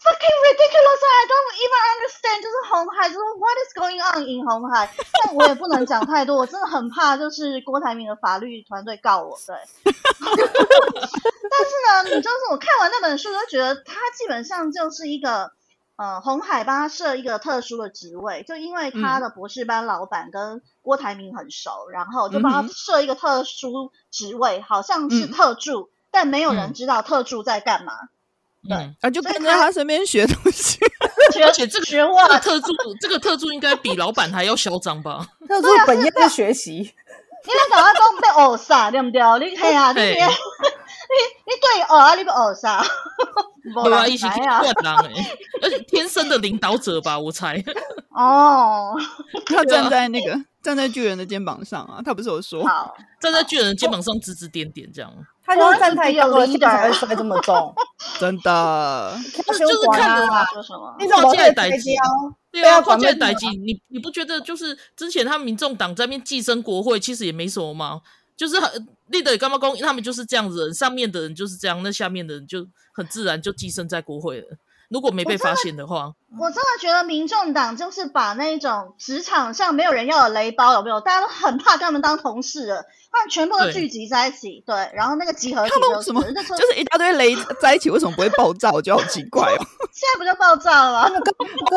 [0.00, 1.02] fucking ridiculous.
[1.04, 2.40] I don't even understand.
[2.40, 4.88] 就是红海，就是 What is going on in 红海？
[5.22, 9.38] 但我也不能讲太多，我真的很怕，就是郭台铭的法律团队告我。
[9.46, 9.54] 对。
[9.84, 15.52] 但是呢，你就是我看完那本书，就觉得他基本上就是一个。
[15.96, 27.92] 呃，红海帮他设一个特殊的职位，就因为他的博士班老板跟郭台铭很熟，嗯、然后就帮他设一个特殊职位，嗯、好像是特助，嗯、但没有人知道特助在干嘛。
[28.64, 30.78] 嗯、对，啊，就跟在他身边学东西，
[31.44, 35.26] 而且这个学哇，特助这个特助应该比老板还要嚣张吧？
[35.46, 39.20] 特助本业在学习，因为赶快都被偶杀，对不对？
[39.50, 40.00] 你看 啊，你。
[41.12, 42.82] 你你对哦啊，你不哦啥？
[43.84, 45.12] 对啊，一起灌狼哎，
[45.62, 47.62] 而且天生的领导者吧，我猜。
[48.10, 48.94] 哦，
[49.46, 52.64] 他站在那个站在巨人的肩膀上啊，他不是有说，
[53.20, 55.10] 站在巨人的肩膀上指指点点这样。
[55.44, 57.74] 他就是站太高了，肩膀才会摔这么重。
[58.18, 61.94] 真的，就是看着他说什么，你怎么在代机？
[62.50, 68.00] 对啊，跨界代机，你你不觉得就是之前他民众党在那边寄生国会，其实也没什么吗？
[68.36, 74.46] 就是很立德干嘛公，他们就是这样子人，上面的人就是这样，那下面的人就很自然就寄生在国会了。
[74.88, 81.00] 如果没被发现的话，我真的觉得民众党就是把那种职场上没有人要的雷包有没有？
[81.00, 88.70] 大家都很怕跟他们当同事了，他们全部都聚集在一起，对，对然后那个集合体、就是，他们什么就是一大堆雷在一起，为什么不会爆炸？
[88.70, 89.56] 我觉得好奇怪哦。
[89.92, 91.20] 现在不就爆炸了吗？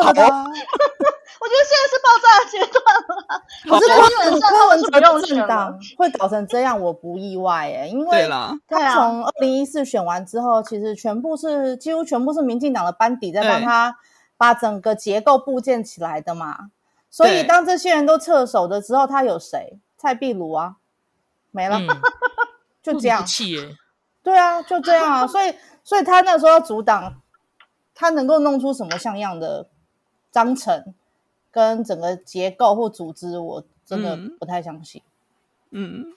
[0.02, 0.22] 好 的，
[1.40, 3.08] 我觉得现在是爆炸的阶段了。
[3.68, 8.28] 可是基本上他们不用政党会搞成这样，我不意外诶，因为
[8.68, 13.96] 他从二零一四选完之后，其实全部是几乎全部是民进党的班底在帮他。
[14.38, 16.68] 把整个结构部建起来的嘛，
[17.08, 19.78] 所以当这些人都撤手的时候，他有谁？
[19.96, 20.76] 蔡壁如啊，
[21.52, 21.88] 没了，嗯、
[22.82, 23.24] 就这样。
[24.22, 25.26] 对啊，就这样啊。
[25.26, 27.22] 所以，所以他那时候要阻挡，
[27.94, 29.70] 他能够弄出什么像样的
[30.30, 30.92] 章程
[31.56, 35.00] 跟整个结构或组织，我真的不太相信。
[35.70, 36.02] 嗯。
[36.02, 36.12] 嗯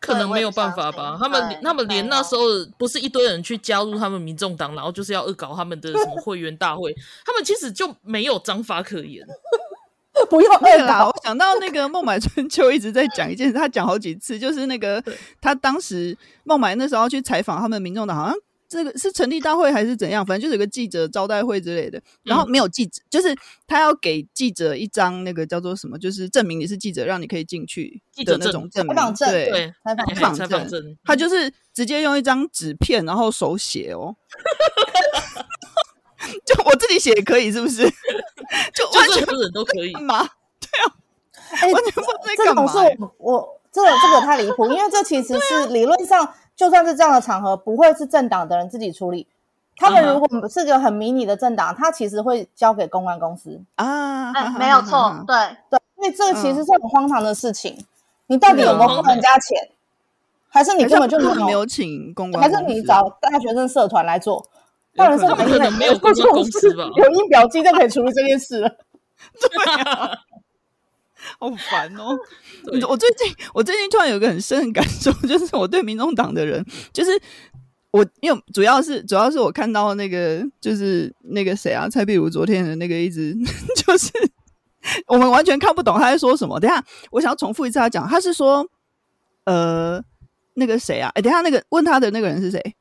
[0.00, 2.42] 可能没有办法吧，他们他们连那时候
[2.78, 6.94] 不是一堆人去加入他们民众党，然后就是要恶搞他们的什么会员大会，
[7.26, 9.26] 他们其实就没有章法可言。
[10.30, 15.02] 不要恶搞，我想到那个孟买春秋一直在讲一件事，他讲好几次，就是那个
[15.40, 18.36] 他当时孟买那时候去采访他们民众党，好像。
[18.68, 20.24] 这个是成立大会还是怎样？
[20.26, 23.34] 反正就是有个记者招待会之类的，然后没有记者，嗯、就是
[23.66, 28.94] 他要给记者一张那个叫做什么，就是证明你是记者，让你可以进去的那种证明。
[28.94, 30.96] 采访证，对，采访证，证。
[31.02, 34.14] 他就是直接用一张纸片，然后手写哦。
[36.44, 37.84] 就我自己写也可以，是不是？
[38.74, 40.28] 就完全人都可以吗？
[40.60, 40.94] 对啊，
[41.62, 42.66] 哎，完全不知道在干嘛。
[42.66, 46.34] 这种是我，我这个这个太离谱，因为这其实是理论上。
[46.58, 49.28] 就算是这样的场合，不会是政党的人自己处理。
[49.76, 54.32] 他们如果是个很迷你的政党，他其实会交给公关公司啊。
[54.32, 55.36] 哎，没有错，对
[55.70, 57.86] 对，因为这个其实是很荒唐的事情。
[58.26, 59.70] 你到底有没有付人家钱？
[60.48, 61.16] 还是你根本就
[61.46, 62.42] 没有请公关？
[62.42, 64.44] 还是你找大学生社团来做？
[64.96, 66.82] 大学生可能没有公关公司吧？
[66.98, 68.68] 有印表机就可以处理这件事了。
[69.38, 70.10] 对啊。
[71.38, 72.16] 好烦哦！
[72.88, 77.10] 我最近我最近突然有一个很深的感受， 就是我对民众党的人，就是
[77.90, 83.34] 我因为主要是主要是我看到那个就是那个谁啊，蔡壁如昨天的那个一直
[83.76, 84.10] 就是
[85.06, 86.58] 我们完全看不懂他在说什么。
[86.60, 88.66] 等一下我想要重复一次他讲，他是说
[89.44, 90.02] 呃
[90.54, 91.10] 那个谁啊？
[91.14, 92.74] 哎，等一下那个问他的那个人是谁？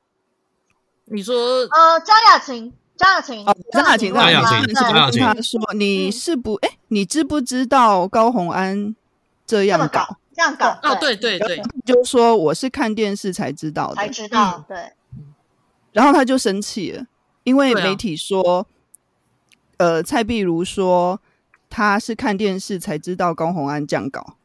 [1.05, 2.73] 你说呃张雅琴。
[2.97, 6.55] 张雅琴，张雅琴，张雅琴，张雅琴，他说：“你是不？
[6.55, 8.95] 哎、嗯，你知不知道高红安
[9.45, 10.17] 这样搞？
[10.35, 10.77] 这样搞？
[10.83, 14.63] 哦，对对对，就是说我是看电视才知道的，才知道。
[14.67, 14.77] 对。
[15.91, 17.05] 然后他就生气了，
[17.43, 18.67] 因为媒体说，
[19.77, 21.19] 啊、呃，蔡壁如说
[21.69, 24.35] 他是看电视才知道高红安这样搞。”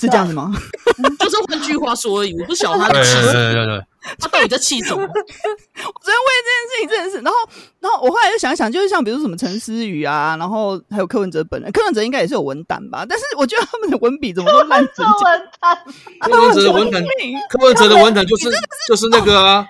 [0.00, 0.52] 是这样子吗？
[1.18, 3.84] 就是换句话说而已，我不晓得他的对，对对对，
[4.18, 5.02] 他到底在气什么？
[5.02, 7.38] 我昨天为这件事情真的是，然后，
[7.80, 13.04] 然后我后来就想想，就是像比如说什么陈思宇啊，然后还有柯文哲本人，柯文哲应该也是有文胆吧？
[13.08, 15.78] 但是我觉得他们的文笔怎么都烂成这样？
[16.20, 17.02] 柯文哲的 文胆，
[17.50, 18.48] 柯文哲的文胆就是
[18.88, 19.66] 就是那个啊，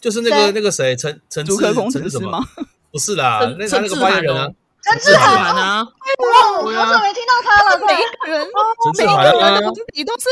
[0.00, 2.38] 就是那个那个谁，陈陈志陈什么？
[2.92, 4.48] 不是啦，那他那个发言人啊。
[4.82, 5.86] 陈志涵啊！
[6.18, 7.78] 我我怎么没听到他了？
[7.86, 8.48] 每一个人，
[8.94, 9.60] 陈志涵啊，
[9.94, 10.26] 你都是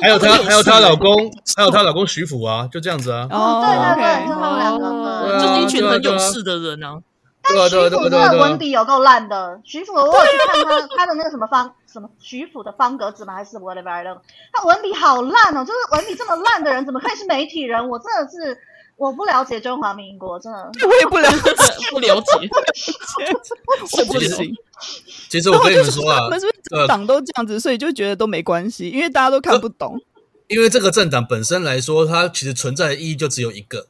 [0.00, 3.26] 还有她，还有她老公，还有她老公徐福啊，就这样子啊。
[3.30, 6.98] 哦，对对对，就他们两个，就是一群很有势的人啊。
[7.42, 9.60] 但徐福真的文笔有够烂的。
[9.64, 13.34] 徐福，我有去看他他的那个什么方什么徐福的方格子吗？
[13.34, 14.18] 还是 whatever？
[14.52, 17.88] 他文笔好烂哦，就是文笔这么烂的人，怎么可以是媒体人？
[17.88, 18.56] 我真的是。
[19.00, 21.38] 我不了解中华民国，真的， 我也不了解，
[21.90, 22.50] 不了解，
[23.98, 24.54] 我不行。
[25.30, 29.98] 其实我跟你们说啊，他们是不是整个党都这样子，所以就觉得都没关系，因为大家都看不懂。
[30.48, 33.86] 因为这个政党本身来说，它其实存在的意义就只有一个，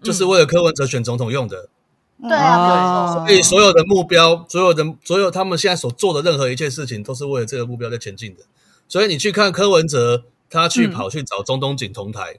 [0.00, 1.68] 就是为了柯文哲选总统用的。
[2.20, 8.44] 对啊，所以所有的目标，所有的所有他们现在所做的任何一切事情，都是为了这个目标在前进的。
[8.86, 12.38] 所以你去看柯文哲，他去跑去找钟东锦同台。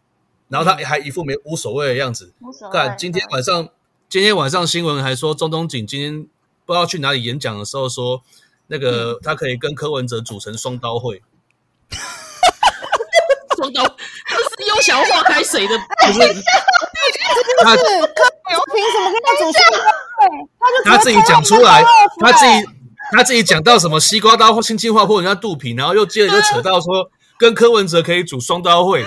[0.49, 2.33] 然后他还一副没无所谓的样子。
[2.71, 3.69] 看今天晚上，
[4.09, 6.27] 今天晚上新闻还说，钟东锦今天
[6.65, 8.21] 不知道去哪里演讲的时候说，
[8.67, 11.21] 那个他可以跟柯文哲组成双刀会。
[13.55, 15.77] 双刀，这是又想要划开谁的？
[15.77, 16.19] 不是，
[17.63, 18.23] 他是柯
[18.73, 19.61] 凭什么跟他组成？
[20.85, 21.83] 他自己讲出来，
[22.19, 22.51] 他自己
[23.11, 29.05] 他自己讲到什么西瓜刀轻轻划破人家肚皮，然后又接着又扯到说跟柯文哲可以组双刀会。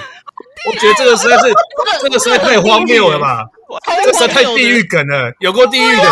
[0.66, 1.54] 我觉得这个实在是，
[2.02, 3.44] 这个实在太荒谬了吧！
[4.04, 6.02] 这实在太地狱梗了，有够地狱的。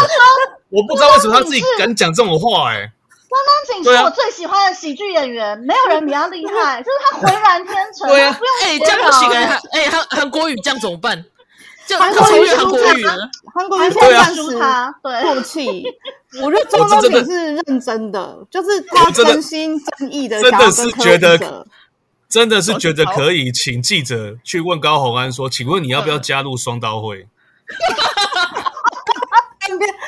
[0.70, 2.90] 我不知道为什么他自己敢讲这种话，哎。
[3.34, 8.08] 汪东景是我最喜欢的喜剧演员，没有人比他厉害，就是他浑然天成。
[8.08, 11.24] 对啊，不用哎，这样不行哎，哎，韩韩国语这样怎么办？
[11.86, 13.04] 就韩国语韩国语，
[13.54, 15.84] 韩国语现在输他，对，过气。
[16.42, 21.66] 我觉得钟东景是认真的，就是他真心真意的，真的是觉得，
[22.34, 27.28] 真的是觉得可以请记者去问高虹安说，请问你要不要加入双刀会？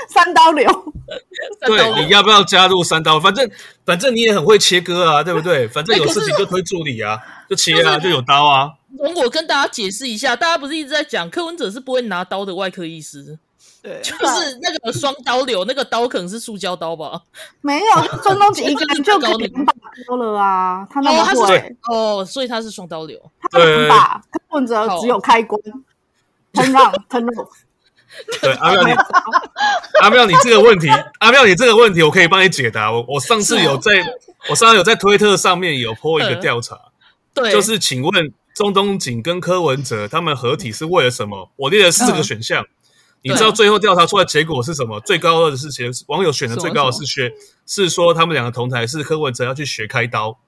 [0.09, 0.69] 三刀流，
[1.65, 3.21] 对，你要不要加入三刀？
[3.21, 3.49] 反正
[3.85, 5.69] 反正你也很会切割啊，对不对？
[5.69, 7.17] 反正有事情就推助理啊，
[7.49, 8.73] 就切啊，就有刀啊。
[9.15, 13.39] 我跟大家解释一下，大家不是一直在讲柯文哲是不会拿刀的外科医师。
[13.83, 17.23] 对，就是那个双刀流，那个刀可能是塑胶刀吧？
[17.61, 19.73] 没有，中东锦一个人就可以 两把
[20.07, 20.87] 刀了啊！
[20.91, 23.21] 他那么会哦，所以他是双刀流。
[23.51, 25.61] 他两把，柯文哲只有开关
[26.53, 27.49] ，turn on turn off。
[28.41, 28.93] 对，阿妙你，
[30.01, 30.89] 阿妙你这个问题，
[31.19, 32.91] 阿妙你这个问题，我可以帮你解答。
[32.91, 33.93] 我我上次有在，
[34.49, 36.79] 我上次有在推特上面有 po 一个调查，
[37.35, 41.51] 对，就是请问中东锦跟柯文哲他们合体是为了什么？
[41.57, 42.65] 我列了四个选项。
[43.23, 45.01] 你知道最后调查出来结果是什么？
[45.01, 45.91] 最高的是谁？
[46.07, 47.33] 网友选的最高的是学，
[47.67, 50.39] 是说他们两个同台，是柯文哲要去学开刀。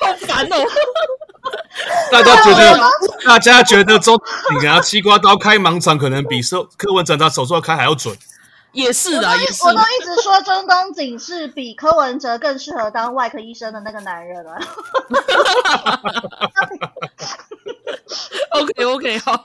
[0.00, 0.56] 好烦哦！
[2.10, 2.80] 大家觉得，
[3.24, 4.20] 大家觉得中
[4.58, 8.16] 你拿西瓜刀开盲肠，可能比手柯文哲拿手术要开还要准。
[8.72, 9.64] 也是的，也是。
[9.64, 14.58] 我都一直说中东锦是比柯文哲更适合当外科医生的那个男人了。
[18.50, 19.44] OK OK 好，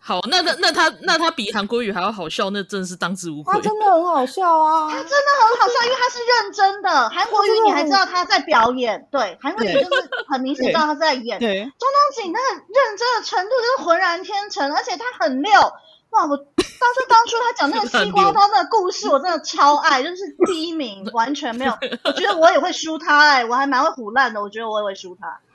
[0.00, 3.52] 好，那那那他那他比韩国语还要好笑，那真的是当之无愧。
[3.54, 5.16] 他真的很好笑啊，他真的
[5.48, 7.08] 很好笑，因为他是认真的。
[7.10, 11.38] 韩国语你还知道他在表演，对，韩国语就是很明显知道他在演。
[11.38, 15.52] 对，钟东锦那个认真的程度就是浑然天成，而且他很溜。
[16.10, 16.26] 哇！
[16.26, 16.36] 我
[16.80, 20.16] 当初当初他讲那个西瓜刀那个故事， 我真的超爱，就是
[20.46, 21.72] 第一名， 完全没有。
[22.04, 25.38] 我觉得我也会输他哎、欸，我还蛮会唬烂的，我觉得我也会输他。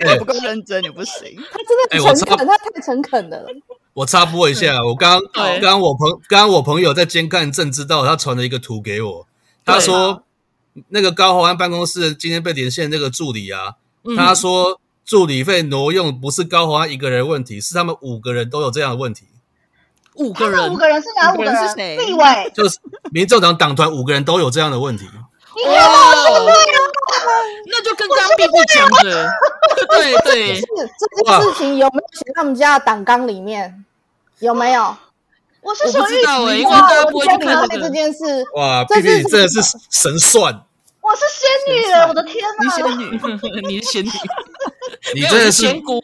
[0.00, 1.36] 你不够认真，你不行。
[1.52, 3.48] 他真的诚恳，他太诚恳的了。
[3.92, 9.26] 我插播一下，我刚刚刚我朋刚刚我朋友在监看正知道，他传了一个图给我，
[9.64, 10.22] 他说
[10.88, 13.74] 那个高宏安办公室今天被连线那个助理啊，
[14.16, 14.80] 他说。
[15.06, 19.26] 助理费挪用不是高虹安一个人的问题，是他们五个人都有这样的问题。
[20.16, 21.68] 五个人，五个人是哪五个人？
[21.68, 21.96] 是谁？
[21.96, 22.78] 立委就是
[23.10, 25.04] 民众党党团五个人都有这样的问题。
[25.56, 26.78] 你别把我说对了，
[27.66, 29.30] 那就跟刚刚 B B 讲的，
[29.90, 30.60] 对对。
[30.60, 33.84] 这件事情有没有写他们家的党纲里面？
[34.40, 34.96] 有没有？
[35.62, 38.44] 我是不知道哎，因为大家不会去看这件事。
[38.54, 40.60] 哇，B B 真的是神算。
[41.00, 42.64] 我是仙女了，我的天哪！
[42.64, 43.20] 你仙女，
[43.68, 44.10] 你是仙女，
[45.14, 46.00] 你真的是仙姑。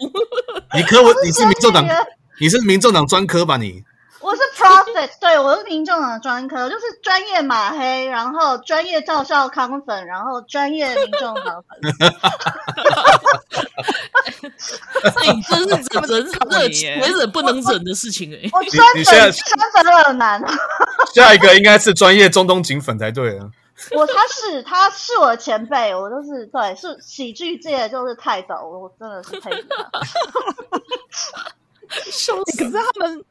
[0.74, 1.84] 你科文，你是民众党，
[2.40, 3.56] 你是民众党专科吧？
[3.56, 3.82] 你
[5.20, 11.78] 对，我是民众党专科，就是专业马黑，然后专业赵少康粉，然后专业民众党粉。
[15.22, 15.74] 你真是
[16.12, 18.48] 忍忍忍，忍忍不能忍的事情哎！
[18.52, 20.42] 我专粉专粉耳男。
[21.14, 23.50] 下一个应该是专业中东警粉才对啊。
[23.92, 29.90] 我他是他是我的前辈，我都是对，是喜剧界就是泰斗，我真的是佩服他。
[32.10, 32.58] 笑死！
[32.58, 33.24] 可是他们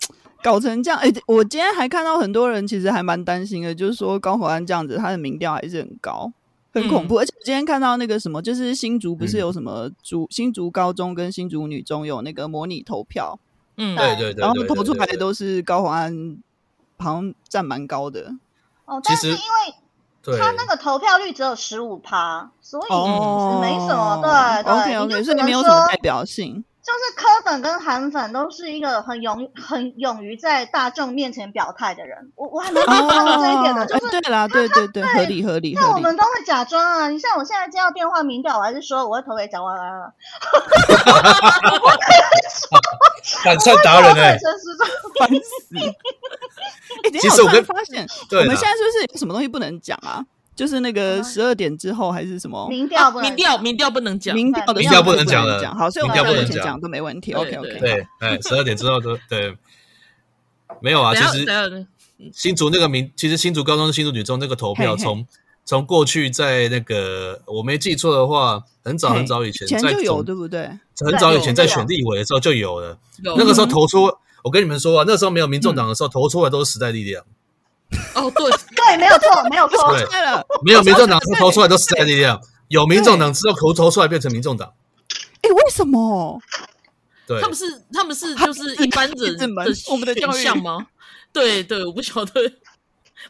[0.43, 6.31] 搞成这样，哎、欸，我今天还看到很多人其实还蛮担心的，就是说高虹安这样子，他的民调还是很高，
[6.73, 7.15] 很恐怖。
[7.15, 13.39] 嗯、而且我今天看到那个什么，就是新竹不是有什么竹新竹高中跟新竹女中有那个模拟投票，
[13.77, 16.37] 嗯，对对对，然后投出来的都是高虹安，
[16.97, 18.33] 好像占蛮高的。
[18.85, 19.39] 哦，但是因为。
[20.37, 22.91] 他那个投票率只有十五趴，所以
[23.61, 24.19] 没什么。
[24.21, 26.63] 对对，OK OK，所以没有什么代表性。
[26.81, 32.31] 就是柯粉跟韩粉都是一个很勇、很勇于在大众面前表态的人。
[32.35, 35.73] 我我还蛮喜欢这一点的，就是对啦，对对对，合理合理。
[35.75, 40.13] 那我们都会假装啊，你像我现在接到电话民调，我还是说我会投给蒋万安了。
[41.81, 42.17] 我可以
[42.49, 42.69] 说，
[43.43, 44.39] 反串达人哎，
[45.19, 45.75] 烦死！
[47.19, 50.23] 其实我会发现，我们现在是不是有什么东西不能讲啊？
[50.59, 53.09] 就是那个十二点之后还是什么民调？
[53.21, 55.73] 民调民调不能讲，民调的民调不能讲了。
[55.73, 57.31] 好，所以我们不能讲都没问题。
[57.31, 57.79] OK OK。
[57.79, 59.55] 对，哎，十二点之后都对，
[60.81, 61.15] 没有啊。
[61.15, 61.87] 其实
[62.33, 65.25] 新竹那个民，其实新竹高中、新竹女中那个投票，从
[65.63, 70.69] 从过去在那个我没记错的话，很早很早以前在有对不对？
[70.99, 72.97] 很早以前在选立委的时候就有了。
[73.23, 74.11] 那个时候投出，
[74.43, 77.23] 我跟你们说啊，那时候没有民众党的时候，投出来都是时代力量。
[78.15, 84.71] 哦，对 对，没有错，没有错，对了，没有民众党投出来都时代力量，有民众党之后投投出来变成民众党。
[85.41, 86.39] 哎，为什么？
[87.27, 89.47] 对，他们是他们是就是一般人的
[89.91, 90.87] 我们的教育吗？
[91.31, 92.51] 对对，我不晓得。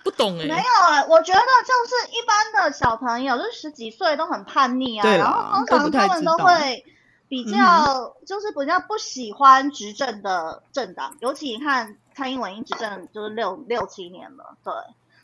[0.04, 6.86] 不懂哎、欸，没有哎、欸，我觉得就是一般的小朋友，就是十几岁都很叛逆啊，然后通常他们都会
[7.28, 14.74] 比较就是比较不喜欢执政的政党，嗯、尤其你看蔡英文已经执政就是六六七年了，对。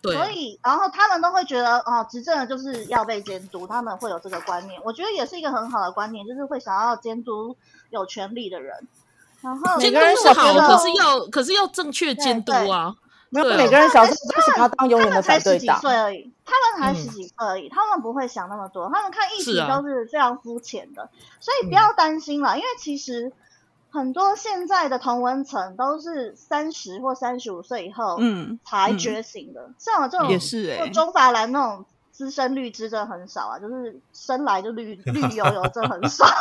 [0.02, 4.80] 对，所以，然后他们都会觉得，哦，执政的就是要被监督，他们会有这个观念。
[4.84, 7.58] 我觉得也是一个很好的观念，就是会想要监督
[7.90, 8.88] 有权力的人。
[9.42, 12.96] 然后监督是好，可是要可是要正确监督啊。
[13.30, 15.82] 没有，每个人小时候都想要当永远的反对党。
[15.82, 23.34] 他们才十几岁而已，他们才十几岁而已，他们不会想那么多，他们看议题都是非常肤浅的，所以不要担心了，因为其实。
[23.96, 29.62] 很多现在的同文层都是三十或三十五岁以后，嗯，才觉醒的。
[29.62, 36.26] 嗯、像我这种也是哎，中法蓝那种资深绿枝真的很少啊，就是生来就绿 绿油油，真的很少。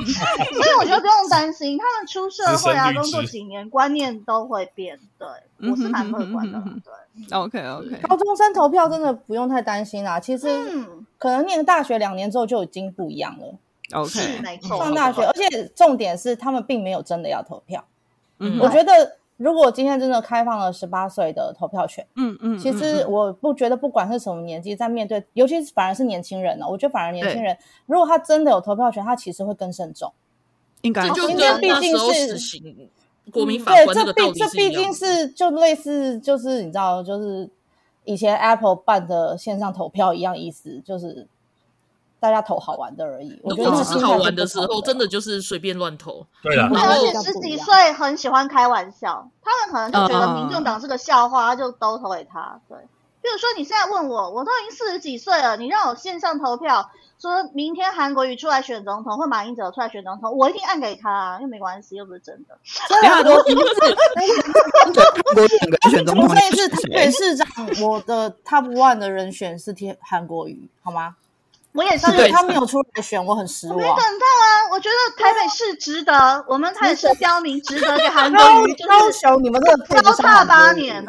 [0.00, 4.98] 所以我觉得不用担心，他们出社会啊，工作几年，观念都会变。
[5.18, 5.28] 对，
[5.68, 6.58] 我是蛮乐观的。
[6.58, 8.00] 嗯、哼哼哼对，OK OK。
[8.08, 10.48] 高中生投票真的不用太担心啦，其实
[11.18, 13.54] 可能念大学两年之后就已经不一样了。
[13.92, 14.10] OK，
[14.62, 17.84] 上大学，而且重点是他们并没有真的要投票。
[18.38, 30.12] 嗯，我觉得如果今天真的开放了十八岁的投票权，嗯嗯，其实我不觉得不管是什么年纪，在面对，尤其是反而是年轻人呢，我觉得反而年轻人，如果他真的有投票权，他其实会更慎重。
[30.82, 32.38] 应该，今天毕竟是
[33.32, 37.50] 国民法官，这毕这毕竟是就类似就是你知道，就是
[38.04, 41.26] 以前 Apple 办的线上投票一样意思，就是。
[42.20, 46.24] 大家投好玩的而已，我觉得只是好玩的时候，真的就是随便乱投。
[46.42, 52.60] 对了，而且十几岁很喜欢开玩笑，他们可能就觉得民众党是个笑话，他就都投给他。
[52.68, 52.76] 对，
[53.22, 62.58] 比如说你现在问我，我都已经四十几岁了，你让我线上投票，说明天韩国瑜出来选总统，或马英九出来选总统，我一定按给他啊，因为没关系，又不是真的。
[62.86, 63.56] 真的， 我不是。
[65.36, 67.46] 我选个选总统，这次台北市长，
[67.82, 71.16] 我的 top one 的人选是天韩国瑜，好吗？
[71.72, 73.76] 我也是，他没有出来选，我很失望。
[73.76, 81.06] 我没等到啊，我觉得台北市值得，我们台北市标明值得给韩国瑜，高雄你们这个高大八年，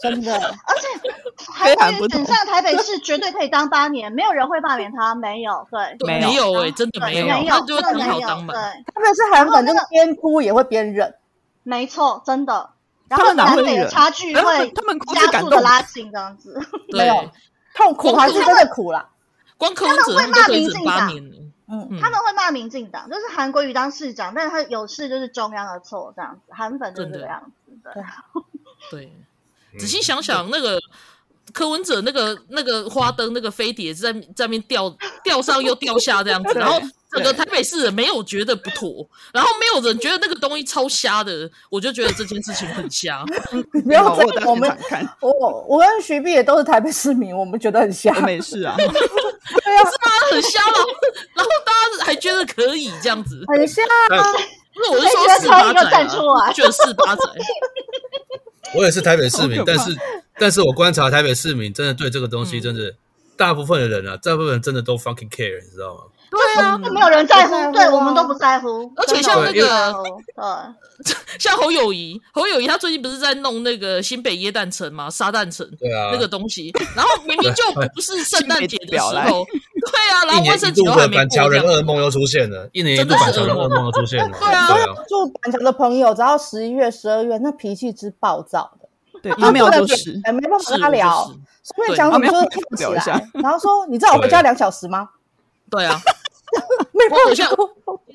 [0.00, 0.34] 真的。
[0.34, 8.28] 而且 韩国瑜选上台北市绝对可以当八年，没有人会罢免他，没有，对，没有哎，真的没有，没有，真的没有。
[8.28, 8.54] 对，
[8.86, 11.14] 特别是韩粉，就是边哭也会边忍，
[11.62, 12.70] 没错，真的。
[13.08, 14.70] 然后南北的差距会
[15.14, 16.58] 加速的拉近，这样子，
[16.92, 17.14] 没有
[17.74, 19.06] 痛苦还是真的苦了。
[19.58, 21.12] 光柯文哲他们会骂民进党，
[21.68, 27.92] 嗯，他们会骂民进党，就是韩国瑜当市长，但是他有事就是中央的错，这样子，韩粉就是这个样子，的，
[28.90, 29.12] 对，
[29.78, 30.80] 仔细想想，那个
[31.52, 36.80] 柯文哲那个那个花灯那个飞碟在在那边吊吊上又掉下这样子，然后。
[37.10, 43.24] 整个台北市人没有觉得不妥，然后没有人觉得那个东西超瞎的，我就觉得这件事情很瞎。
[43.84, 44.04] 没有，
[44.46, 44.78] 我们
[45.20, 48.74] 我我跟徐碧也都是台北市民，我们觉得很瞎，没事啊。
[48.78, 50.12] 对啊，是吗？
[50.32, 50.78] 很瞎吗？
[51.34, 54.32] 然后大家还觉得可以这样子，很瞎啊。
[54.74, 57.22] 不是，我是说四八仔啊，觉得四八仔。
[58.76, 59.96] 我也是台北市民，但是
[60.38, 62.94] 但是我观察台北市民真的对这个东西，真的
[63.34, 66.00] 大部分的人啊，大部分人真的都 fucking care，你知道吗？
[66.30, 68.90] 对啊，没有人在乎，对我们都不在乎。
[68.96, 69.94] 而且像那个，
[70.34, 75.08] 对， 像侯友谊，侯友谊他最近不是在弄那个新北耶诞城吗？
[75.08, 77.62] 沙诞城，对啊，那个东西，然后明明就
[77.94, 79.44] 不是圣诞节的时候，
[79.90, 84.68] 对啊，然后万圣节都还没过，板桥人噩梦又出现了，一年一度板桥人噩梦又出现了， 对啊，
[85.08, 88.88] 住板桥的朋友，只要十一月、十二月，那脾气之暴躁的，
[89.22, 91.24] 对，他没有就是，没办法跟他聊，
[91.62, 95.08] 所以讲什么就跳起来，然后说，你知道我回家两小时吗？
[95.70, 96.00] 对啊。
[97.10, 97.50] 我好像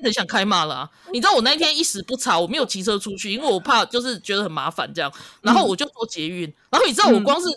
[0.01, 0.89] 很想开骂了啊！
[1.11, 5.11] 你知道我那一天一时不察，我没有骑车出去，因为我怕就是觉得很麻烦这样。
[5.41, 7.47] 然后我就坐捷运，然后你知道我光是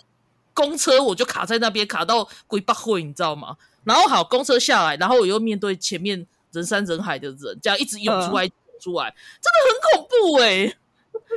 [0.53, 3.57] 公车我就卡在那边，卡到鬼八会，你知道吗？
[3.83, 10.77] 然后好，公车下来，然后我又面对前面人山人海的人，这样一直涌出来，涌出来，真的很恐怖哎、欸！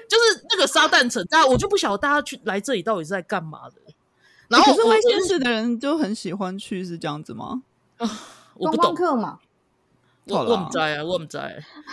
[0.09, 3.77] 就是那个沙旦城，大家我就不晓得大家去来这里到底是在干嘛的。
[4.49, 7.63] 然后可是外县市的人就很喜欢去，是这样子吗？
[7.99, 8.11] 啊。
[8.61, 9.39] 我不懂嘛，
[10.27, 11.39] 我我不知啊，我不知。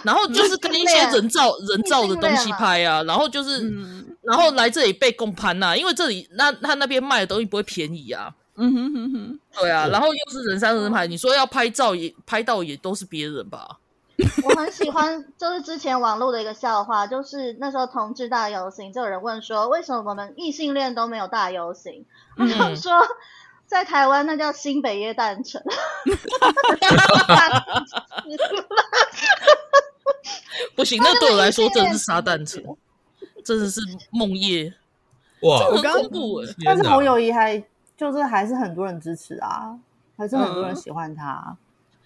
[0.03, 3.61] 然后就是跟一些人造 人造的东西拍啊，然后就是，
[4.21, 8.33] 然后来这里被共攀呐，因为这里那他那边卖的东西不会便宜啊。
[8.59, 13.77] 嗯哼哼哼，对啊，然后又是人山人海，你说要拍照也拍到也都是别人吧？
[14.43, 22.03] 我很喜欢，就是之前网络的一个笑话，就是那时候同志大游行，就有人问说，为什么我们异性恋都没有大游行？
[22.35, 22.91] 他就说。
[23.67, 25.61] 在台湾，那叫新北耶诞城。
[30.75, 32.63] 不行，那对我来说真的是沙旦城，
[33.43, 34.73] 真的是梦夜。
[35.41, 36.47] 哇，我刚恐怖哎！
[36.65, 37.63] 但是侯友宜还
[37.95, 39.77] 就是还是很多人支持啊，
[40.17, 41.43] 还是很多人喜欢他。
[41.47, 41.57] 嗯、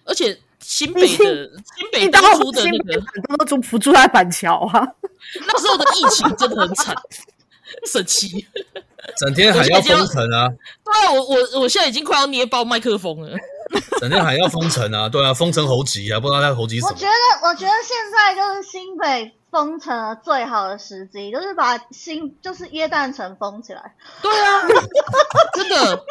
[0.04, 4.94] 而且新北的新北当初的那个很多都住不住在板桥啊，
[5.46, 6.94] 那时候的疫情真的很惨，
[7.90, 8.46] 神奇，
[9.16, 10.48] 整天还要封城啊！
[10.84, 13.36] 对啊，我我我现在已经快要捏爆麦克风了。
[14.00, 16.90] 整天还要封城啊，对啊，封城猴急啊，不知道他猴急什么。
[16.92, 23.94] 我觉得，我觉得现在就是新北封城的最好的时机，就是把新就是耶诞城封起来。
[24.20, 24.62] 对啊，
[25.54, 26.04] 真的，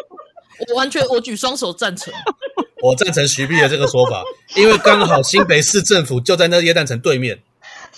[0.70, 2.14] 我完全我举双手赞成。
[2.82, 4.24] 我赞成徐碧的这个说法，
[4.56, 7.40] 因为刚好新北市政府就在那耶诞城对面。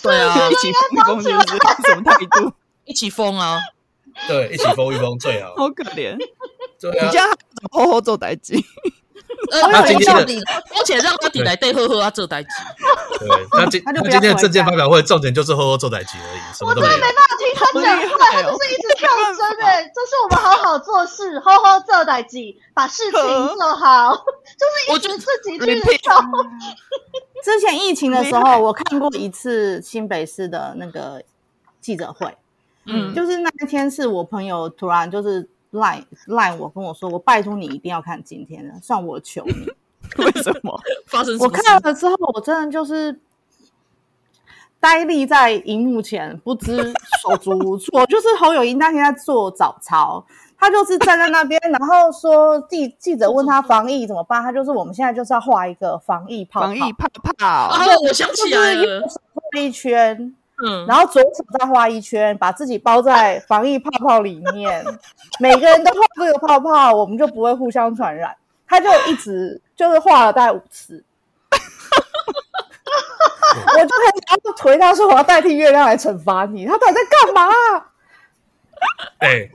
[0.02, 0.70] 对啊，一起
[1.06, 1.22] 封？
[1.22, 1.42] 什么
[2.04, 2.52] 态度？
[2.84, 3.58] 一起封啊！
[4.28, 5.54] 对，一起疯一疯最好。
[5.56, 6.16] 好可怜，
[6.80, 8.54] 对啊，你这样怎么好好做代志？
[9.50, 10.22] 呃，他今天的，
[10.76, 12.48] 而且让他底来对呵呵啊做代志。
[13.18, 16.92] 对，他今他今天的政见发表会重点就是呵呵做代志而已，什么都没有。
[16.94, 22.38] 我真的没办法听他讲话， 他就是一直跳针哎，就是我们好好做事， 呵呵做代志，
[22.72, 24.14] 把事情做好，
[24.58, 26.14] 就是一直自己去做。
[27.42, 31.22] 之前疫情的时候，我看过一次新北市的那个
[31.80, 32.34] 记者会，
[32.86, 35.48] 嗯，就是那一天是我朋友突然就是。
[35.74, 39.66] 赖赖我跟我说，我拜托你一定要看今天的，算我求你。
[40.24, 40.80] 为什么？
[41.08, 41.46] 发生什么？
[41.46, 43.18] 我看了之后，我真的就是
[44.78, 48.06] 呆立在荧幕前，不知手足无措。
[48.06, 50.24] 就是侯友谊那天在做早操，
[50.56, 57.32] 他就是站在那边，然后说记记者问他防疫怎么办，他就是我们现在就是要画一个防疫泡泡，防疫泡泡。
[57.76, 59.00] 然后我想起来了，
[59.34, 60.36] 画一圈。
[60.66, 64.84] 嗯，然后左手再画一圈，把自己包在防疫泡泡里面，
[65.38, 68.34] 每个人都画这个泡泡，我们就不会互相传染。
[68.66, 71.04] 他就一直就是画了大概五次，
[71.52, 71.58] 我
[73.78, 73.88] 就很
[74.26, 76.64] 想要回他说，我要代替月亮来惩罚你。
[76.64, 77.50] 他到底在干嘛？
[79.18, 79.50] 哎、欸，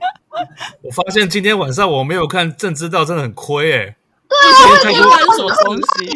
[0.82, 3.96] 我发现今天晚上我没有看正知道，真的很亏哎、欸。
[4.28, 5.02] 对，太多
[5.36, 6.08] 什么东西，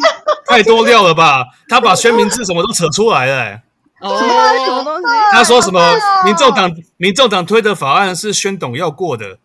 [0.47, 1.45] 太多料了吧？
[1.67, 3.61] 他把宣明智什么都扯出来了、欸。
[4.01, 5.05] 哦，什么东西？
[5.31, 5.81] 他说什么？
[6.25, 9.37] 民众党民众党推的法案是宣董要过的。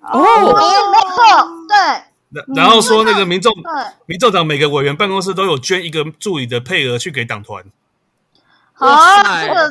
[0.00, 1.76] 哦，没错，对。
[2.32, 3.52] 然然后说那个民众
[4.06, 7.64] 民众党每个委员办公室都有捐一个助理的配额去给党团。
[8.74, 9.68] 啊，这个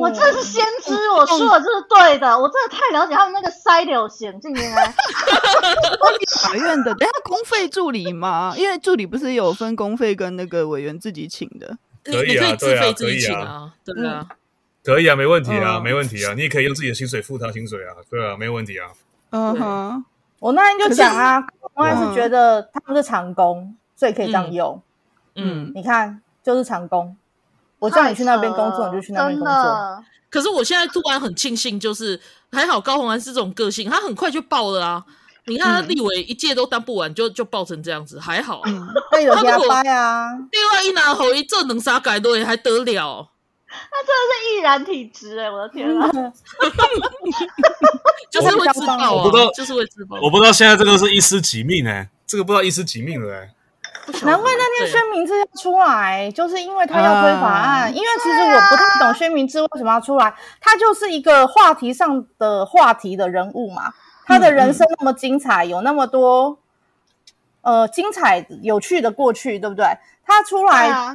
[0.00, 4.60] 我这是先知，我说的这是对的，我真的太了解他们那个筛流险境了。
[6.42, 11.76] 法院的，等下公费助理嘛，因为助理不是有分公费跟那个委员自己请的。
[12.04, 14.28] 可以啊，对啊，可以啊，对啊，
[14.84, 18.90] 可以啊，没问题啊，没问题啊，你也可以用自己的薪水付他薪水啊，对啊，没问题啊。
[19.30, 20.04] 嗯哼，
[20.38, 21.42] 我那天就讲啊，
[21.74, 24.80] 我还是觉得他不是长工，所以可以这样用。
[25.36, 27.16] 嗯，你看，就是长工，
[27.78, 30.04] 我叫你去那边工作，你就去那边工作。
[30.30, 32.20] 可是我现在突然很庆幸，就是
[32.52, 35.04] 还好高红安是这种个性，他很快就爆了啊。
[35.46, 38.62] 你看他立委一届都当不完，就就爆成这样子，还好。
[39.10, 40.30] 他有加班啊。
[40.50, 43.28] 另外一男侯一这能啥改对还得了？
[43.68, 43.76] 他
[44.06, 45.50] 真的是易燃体质哎！
[45.50, 46.08] 我的天啊！
[48.30, 49.10] 就是会自爆啊！
[49.10, 50.16] 我不知道，就是会自爆。
[50.22, 53.50] 我不知道现在这个是一尸几命哎，这个不知道一尸几命了哎。
[54.22, 57.92] 难怪那天宣明志要出来，就是因为他要推法案。
[57.92, 63.92] 因为其实我不太懂宣明志为什么要出来，他就是一个话题上的话题的人物嘛。
[64.24, 66.58] 他的人生那么精彩，有那么多
[67.62, 69.86] 呃精彩有趣的过去，对不对？
[70.24, 71.14] 他出来，啊、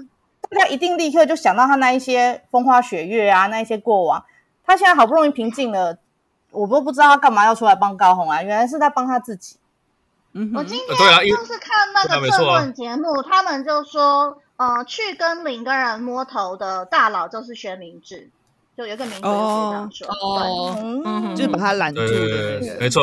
[0.50, 4.24] 大家一定立刻就想到他那一些风花雪月啊，那一些过往。
[4.64, 5.98] 他现在好不容易平静了，
[6.52, 8.44] 我都不知道他干嘛要出来帮高红啊？
[8.44, 9.58] 原来是在帮他自己。
[10.34, 10.88] 嗯，我今天
[11.28, 18.30] 就是看那个政论节目，他们就说，呃，去跟林根人摸头的大佬就是薛明志。
[18.80, 23.02] 就有一个名字就是这样说，哦，嗯，就是把他拦住，对对对，没错，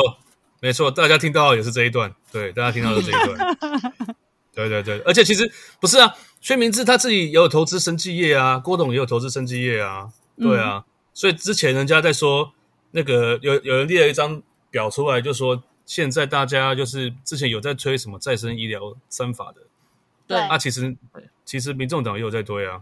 [0.59, 3.55] 没错，大家听到也是这一段，对，大家听到的这一段，
[4.55, 10.09] 对对对，而且其实不是啊，薛明志他自己也有投资生技业啊，郭董也有投资生技业啊，
[10.39, 12.53] 对啊，所以之前人家在说
[12.89, 19.61] 那个有有人列了一张表出来，就说现在大家就是之前有在推什么再生医疗三法的，
[20.25, 20.97] 对，啊，其实
[21.45, 22.81] 其实民众党也有在推啊。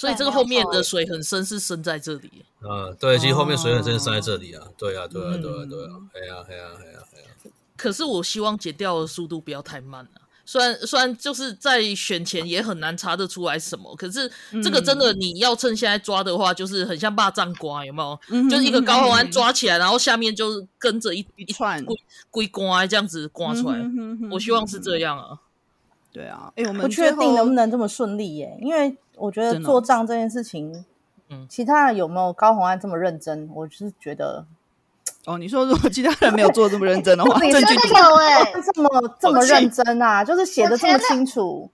[0.00, 2.42] 所以这个后面的水很深，是深在这里。
[2.62, 4.66] 嗯，对，其实后面水很深，是深在这里啊。
[4.78, 5.90] 对啊，对啊，对啊，对啊。
[6.14, 7.52] 哎呀，哎呀，哎呀，哎呀。
[7.76, 10.24] 可是我希望剪掉的速度不要太慢啊。
[10.46, 14.30] 虽然虽然就是在选前也很难查得出来什么，可是
[14.62, 18.48] 这个真的你要趁现在抓的话，就是很像霸占瓜，有没有？
[18.48, 21.94] 就是一个高虹安抓起来，然后下面就跟着一一串龟
[22.30, 23.78] 龟瓜这样子刮出来。
[24.30, 25.38] 我希望是这样啊。
[26.10, 28.96] 对啊，哎，我们不确定能不能这么顺利耶，因为。
[29.20, 30.84] 我觉得做账这件事情
[31.28, 33.48] 嗯，其他人有没有高红安这么认真？
[33.54, 34.44] 我就是觉得，
[35.26, 38.88] 哦，你说如果其他人没有做这么认真的话，证据有哎，这么
[39.20, 41.70] 这么认真啊，就是写的这么清楚。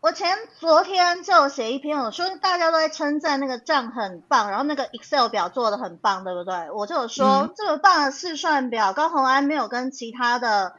[0.00, 6.70] 我前昨天就写一篇，我说大家都在称赞那个账很棒，然后那个 Excel 表做的很棒，对不对？
[6.70, 10.74] 我就有说、嗯、这么棒的试算表，高红安没有跟其他的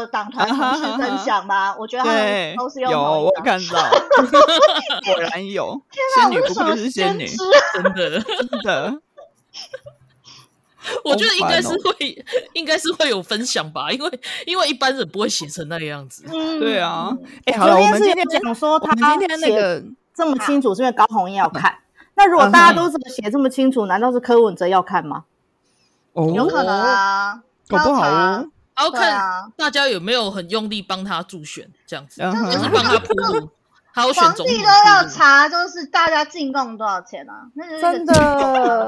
[0.00, 1.74] 的党团同事分享吗？
[1.78, 3.78] 我觉得他们都是用有我看到，
[5.04, 5.80] 果然有。
[5.90, 7.36] 天哪，我是什么先知？
[7.74, 9.00] 真的真的。
[11.04, 12.24] 我觉得应该是会，
[12.54, 16.24] 应该是会有分享吧，因为因为一般人不会写成那个样子。
[16.26, 17.16] 嗯，对啊。
[17.44, 19.82] 哎，好了，我们今天讲说他今天那个
[20.14, 21.78] 这么清楚，是因为高虹安要看。
[22.14, 25.24] 那如果大家都这么写这么清楚，难道是柯文哲要看吗？
[26.14, 28.48] 哦，有可能啊，搞不好哦。
[28.82, 33.48] 然后看大家有没有很用力帮他助选，这样子，就是帮他铺路。
[33.94, 37.44] 还有皇帝都要查，就是大家进贡多少钱啊？
[37.78, 38.14] 真的，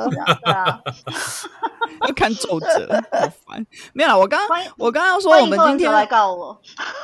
[0.09, 0.81] 对啊，
[2.09, 3.67] 要看奏折，好烦。
[3.93, 6.59] 没有啦，我刚刚我刚刚说我们今天来告我，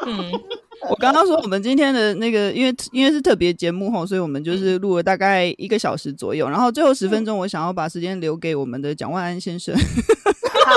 [0.07, 0.32] 嗯，
[0.88, 9.76] 我刚刚说我们今天的那个，因为因为是特别节目齁，所以我们就是录了大概一个小时左右，然后最后十分钟，我想要把时间留给我们的蒋万安先生。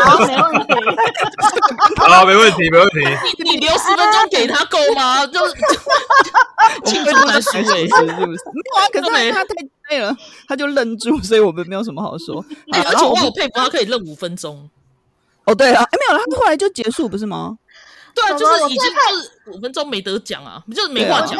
[0.01, 0.73] 好，没问题。
[1.97, 2.99] 好，没问题，没问题。
[3.43, 5.25] 你你留十分钟给他够吗？
[5.27, 5.53] 就是
[6.85, 8.15] 青春的水水是不是？
[8.15, 9.53] 没有啊，可是他太
[9.89, 10.15] 累了，
[10.47, 12.43] 他就愣住，所以我们没有什么好说。
[12.73, 14.69] 而且我很佩服他可以愣五分钟。
[15.45, 17.57] 哦，对啊，哎，没有了，他后来就结束，不是吗？
[18.15, 21.37] 对啊，就是已经就是五分钟没得讲啊，就是没话讲。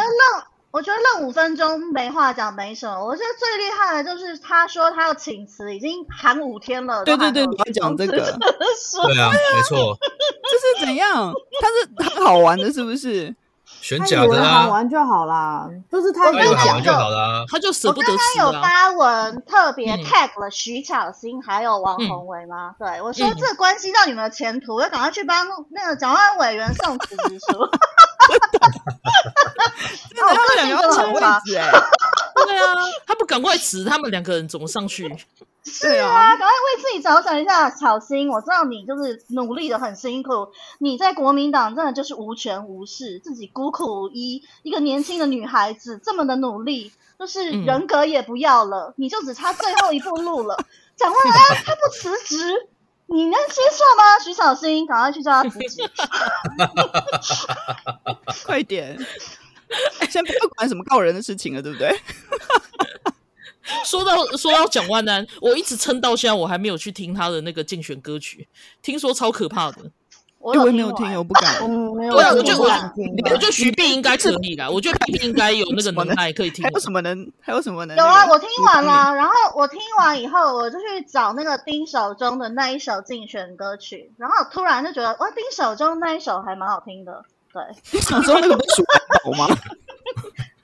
[0.73, 7.05] 我觉得那五分钟没话讲没什么，我觉得最厉害的就是他说他要请辞，已经喊五天了。
[7.05, 8.17] 对对对，你要讲这个。
[8.17, 9.95] 对啊，没错。
[10.49, 11.31] 这是怎样？
[11.61, 13.35] 他是很好玩的，是不是？
[13.81, 17.43] 选假的啊，好玩就好啦，就是他有讲就好啦。
[17.51, 18.39] 他就舍不得死。
[18.41, 22.73] 我刚刚有发文特别 tag 了徐巧芯还有王宏伟吗？
[22.79, 27.59] 对，我说这关系到你们的前途，要赶快去帮那个蒋万安委员送辞职书。
[30.15, 31.71] 那他们两个要抢位置哎，
[32.45, 35.13] 对啊，他不赶快辞，他们两个人怎么上去？
[35.65, 40.49] 是啊，赶快为自己着想一下，巧心，我知道你就是努力的很辛苦，
[40.79, 50.57] 你在国民党真的就是无权无势，自己孤苦无依，一个年轻的女孩子这么的努力，就是人格也不要了，嗯、你就只差最后一步路了。
[50.95, 52.67] 蒋万安他不辞职。
[53.13, 54.19] 你能接受吗？
[54.23, 55.87] 徐小新，赶快去叫他辞职。
[58.43, 58.97] 快点，
[60.09, 61.95] 先不要管什么告人的事情了，对不对？
[63.85, 68.47] 说到说到蒋万安，我一直撑到现在，我还没有去听他的那个竞选歌曲，
[68.81, 69.91] 听说超可怕的。
[70.43, 71.57] 我也 没有听，我不敢。
[71.59, 74.69] 对啊，我觉得我，我觉得徐碧应该可以啦。
[74.69, 76.63] 我觉得碧碧应该有那个 能耐可以听。
[76.63, 77.31] 还有什么能？
[77.39, 77.95] 还有什么能？
[77.95, 87.23] 有啊，我听完了，然后我听完以后，我就去找那个丁守中的那一首竞选歌曲，然后突然就觉得，哇，丁守中那一首还蛮好听的。
[87.53, 88.83] 对，丁守中那个不是
[89.25, 89.47] 我吗？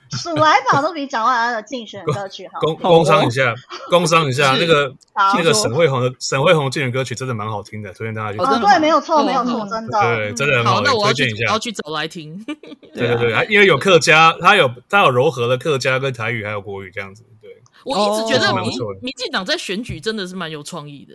[0.17, 2.59] 数来宝都比蒋万安的竞选歌曲好。
[2.59, 3.53] 工工商一下，
[3.89, 4.93] 工商一下，那个
[5.35, 8.47] 那个沈慧红的沈慧虹竞选歌曲真的蛮好听的，推荐大家去听。
[8.47, 12.43] 哦，对，没有错，没有错，真的，对，真的很好，那我要推荐一下，要去找来听。
[12.95, 17.23] 对对对，因为有客家，他有他有柔和的客家跟台语，还有国语这样子。
[17.41, 17.49] 对，
[17.85, 21.13] 我一直觉得民民进党在选举真的是蛮有创意的，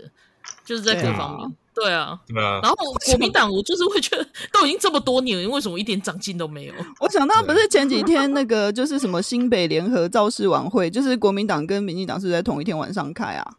[0.64, 1.52] 就是在各方面。
[1.74, 2.60] 对啊，对啊。
[2.62, 6.74] 然后国民党，我就是会觉得，都已经这么多年了，为什么一点长进都没有？
[7.00, 13.56] 我想到不是前几天那个，就是什么新北联合造势晚会， 就是国民党跟民进党是在同一天晚上开啊？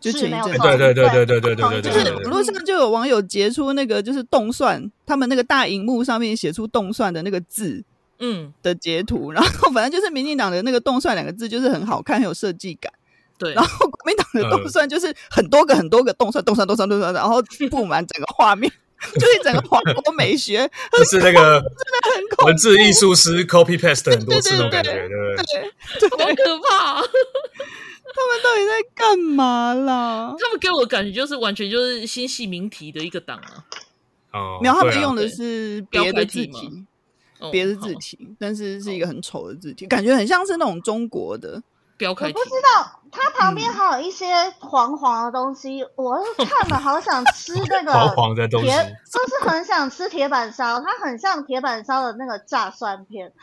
[0.00, 7.84] 就前一阵，对对对对对对对对，就是网络上就有网友截出那个，就是动算，他们那个大荧幕上面写出动算的那个字，
[8.20, 12.90] 嗯的截图，然后反正就是民进党的那个动算两个字，就是很好看，很有设计感。
[13.38, 18.70] 对，然后国民党的动算就是很多个很多个动算，动算动算动算，然后布满整个画面，
[19.14, 27.00] 就是整个华国美学， 就是那个真的很恐文字艺术师 copy paste 很多次那种感觉，对对对，好可怕！
[28.10, 30.34] 他们到底在干嘛啦？
[30.36, 33.64] 他们给我感觉就是完全就是新细明体的一个党啊。
[34.32, 36.84] 哦，然后他们用的是别的字体，
[37.52, 41.62] 别的字体，但是是一个很丑的字体，感觉很像是那种中国的。
[42.06, 44.26] 我不知道，它旁边还有一些
[44.60, 48.72] 黄黄的东西，嗯、我看了好想吃 那个黄黄的东西，就
[49.28, 53.32] 是很想吃铁板烧，它很像铁板烧的那个炸蒜片。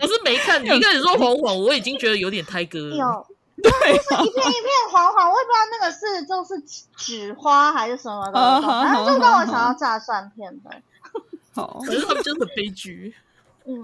[0.00, 2.96] 我是没看，你一开始说黄黄，我已经觉得有点胎哥了。
[2.96, 3.26] 有，
[3.62, 6.60] 对，就是一片一片黄黄，我也不知道那个是就是
[6.96, 10.70] 纸花还是什么的，然后就让我想要炸蒜片的。
[11.54, 13.14] 好，可是他们真的悲剧。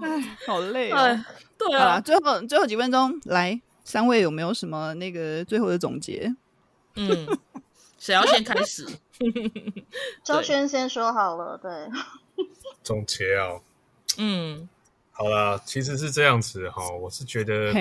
[0.01, 1.25] 哎，好累啊！
[1.57, 6.35] 对对啊，最后最后几分钟，来三位有没有什么那个最后的总结？
[6.95, 7.27] 嗯，
[7.97, 8.87] 谁要先开始？
[10.23, 11.71] 周轩先说好了，对。
[12.83, 13.61] 总结啊，
[14.17, 14.67] 嗯，
[15.11, 17.71] 好啦，其实是这样子哈，我是觉得，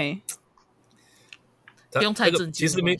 [1.90, 2.52] 不用太正经。
[2.52, 2.98] 其实民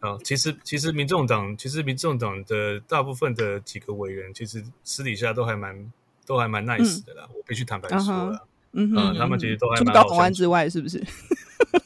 [0.00, 5.90] 啊，其实其实民众党，其实民众党的大部分的几个委员，其实私底下都还蛮
[6.26, 7.28] 都还蛮 nice 的啦。
[7.34, 9.86] 我必须坦白说了，嗯哼，他们其实都还蛮。
[9.86, 11.02] 除高虹安之外，是不是？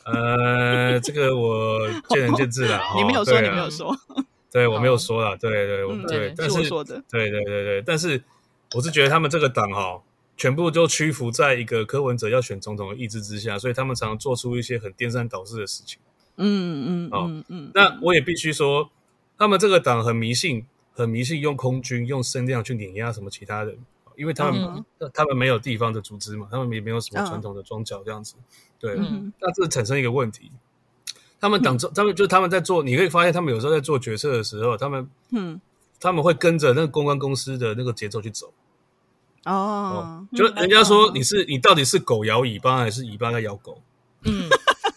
[0.04, 1.78] 呃，这个我
[2.08, 2.80] 见仁见智了。
[2.96, 3.96] 你没有说，你没有说。
[4.50, 5.36] 对，我没有说了。
[5.36, 6.68] 对对，我对，但是。
[7.10, 8.22] 对对对对，但是。
[8.74, 10.02] 我是觉得他们这个党哈，
[10.36, 15.98] 全部都屈服在一个柯文哲要选总统的意志之下，所以他们常常做出一些很颠三倒四的事情。
[16.36, 17.70] 嗯嗯嗯嗯。
[17.72, 18.90] 那我也必须说，
[19.38, 23.78] 他们这个党很迷信，很迷信用空军、用声量去碾压什么其他人，
[24.18, 28.34] 因为他们、嗯、他们没有地方的组织嘛，他们也没有什么传统的庄脚这样子。
[28.78, 30.52] 对，嗯、那这产生一个问题，
[31.40, 35.60] 他们党中，他们就他们在做，你可以发现他们有时候在做决策的时候，他们嗯。
[36.00, 38.52] 他们会跟着那个公关公司的那个节奏去走，
[39.46, 43.82] 哦，就人家说你是你到底是狗摇尾巴还是尾巴在摇狗？
[44.22, 44.48] 嗯，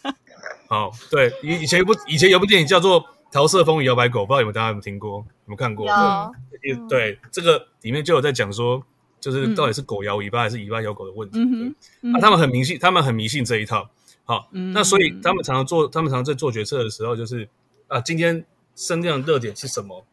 [0.69, 3.01] 好，对，以以前有部以前有部电影叫做
[3.31, 5.87] 《桃色风雨摇摆狗》，不知道你们大家有没有听过，有没有看过？
[5.87, 8.83] 有，对，这个里面就有在讲说，
[9.21, 11.39] 就是到底是狗摇尾巴还是尾巴摇狗的问题。
[11.39, 13.89] 嗯哼，他们很迷信，他们很迷信这一套。
[14.25, 17.47] 好，那所以他们常常做，他们常常在做决策的时候，就是
[17.87, 18.45] 啊，今天
[18.75, 20.05] 声量热点是什么？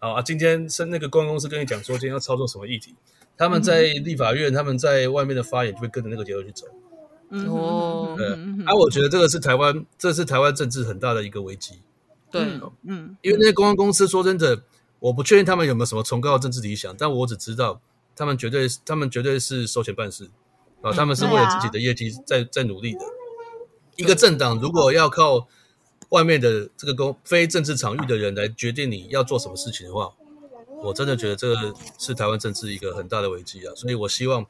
[0.00, 2.94] 好啊，今天是那个公关公司跟你讲说，今天要操作什么议题，
[3.36, 6.66] 他们在立法院，嗯、他们在外面的发言就会跟着那个节奏去走。
[7.30, 8.26] 哦，对，
[8.64, 11.74] 啊，我觉得这个是台湾，这是台湾政治很大的一个危机。
[12.30, 12.42] 对，
[12.84, 14.62] 嗯，因为那些公关公司说真的，
[14.98, 17.80] 我不确定他们有没有什么崇高的政治理想，但我只知道
[18.18, 20.28] 他们绝对，他们绝对是收钱办事
[20.82, 23.00] 啊，他们是为了自己的业绩在在努力的。
[23.96, 25.48] 一个政党如果要靠。
[26.10, 30.10] 外面的这个公非政治场域的人来决定你要做什么事情的话，
[30.82, 33.74] 我真的觉得这个是台湾政治一个很大的危机啊！
[33.76, 34.46] 所以我希望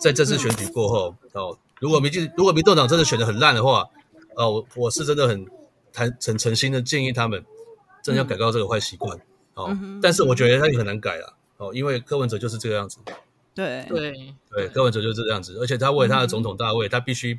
[0.00, 3.84] 在这次选举过后，哦，如果民进如果民众党真的选的很烂的话，
[4.36, 5.46] 哦，我我是真的很
[5.92, 7.44] 谈诚诚心的建议他们，
[8.02, 9.20] 真的要改掉这个坏习惯
[9.52, 9.76] 哦。
[10.00, 12.98] 但是我觉得他也很难改了哦，因为柯文哲就是这个样子。
[13.54, 17.38] 对对对，柯文哲就是这个样子，而且他为他的总统大位，他必须。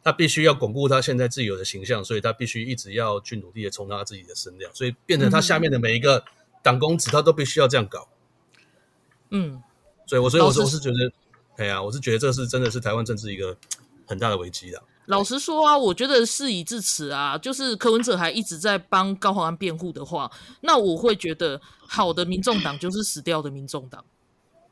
[0.00, 6.24] 他必须要巩固他现在自有的形象，所以他必须一直要去努力的冲他自己的声量，所以变成他下面的每一个
[6.62, 8.08] 党公子，他都必须要这样搞。
[9.30, 9.60] 嗯，
[10.06, 11.12] 所以我所以我是觉得，
[11.56, 13.54] 哎呀，我是觉得这是真的是台湾政治一个
[14.06, 14.82] 很大的危机的。
[15.08, 20.30] 老实说啊，我觉得事已至此啊，就是柯文哲还一直在帮高虹安辩护的话，
[20.60, 24.04] 那我会觉得好的民众党就是死掉的民众党。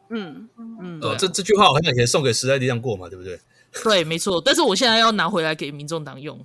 [0.08, 3.40] 嗯嗯，哦，这这句话我很以前送给时代力量过嘛，对不对？
[3.82, 6.38] 对，没错，但是我现在要拿回来给民众党用。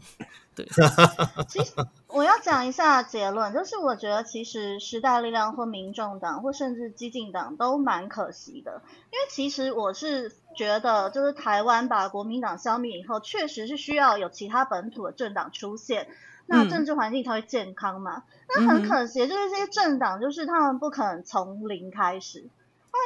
[0.53, 0.67] 对，
[1.47, 1.71] 其实
[2.07, 8.81] 我要讲一下结论，就是我觉得其实时代力量或民众党或甚至激进党都蛮可惜的，
[9.11, 16.07] 因为其实我是觉得，就是台湾把国民党消灭以后，确实是需要有其他本土的政党出现，
[16.45, 18.23] 那政治环境才会健康嘛。
[18.47, 22.45] 那、嗯、很可惜，就是这些政党，就是他们不可能从零开始。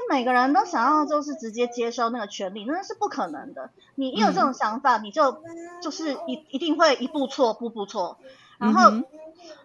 [0.10, 3.72] 每个人都想要就是直接接收那个权利，那是不可能的。
[3.96, 5.42] 你一有这种想法，嗯、你就
[5.82, 8.20] 就是一一定会一步错步步错。
[8.60, 9.06] 然后，嗯、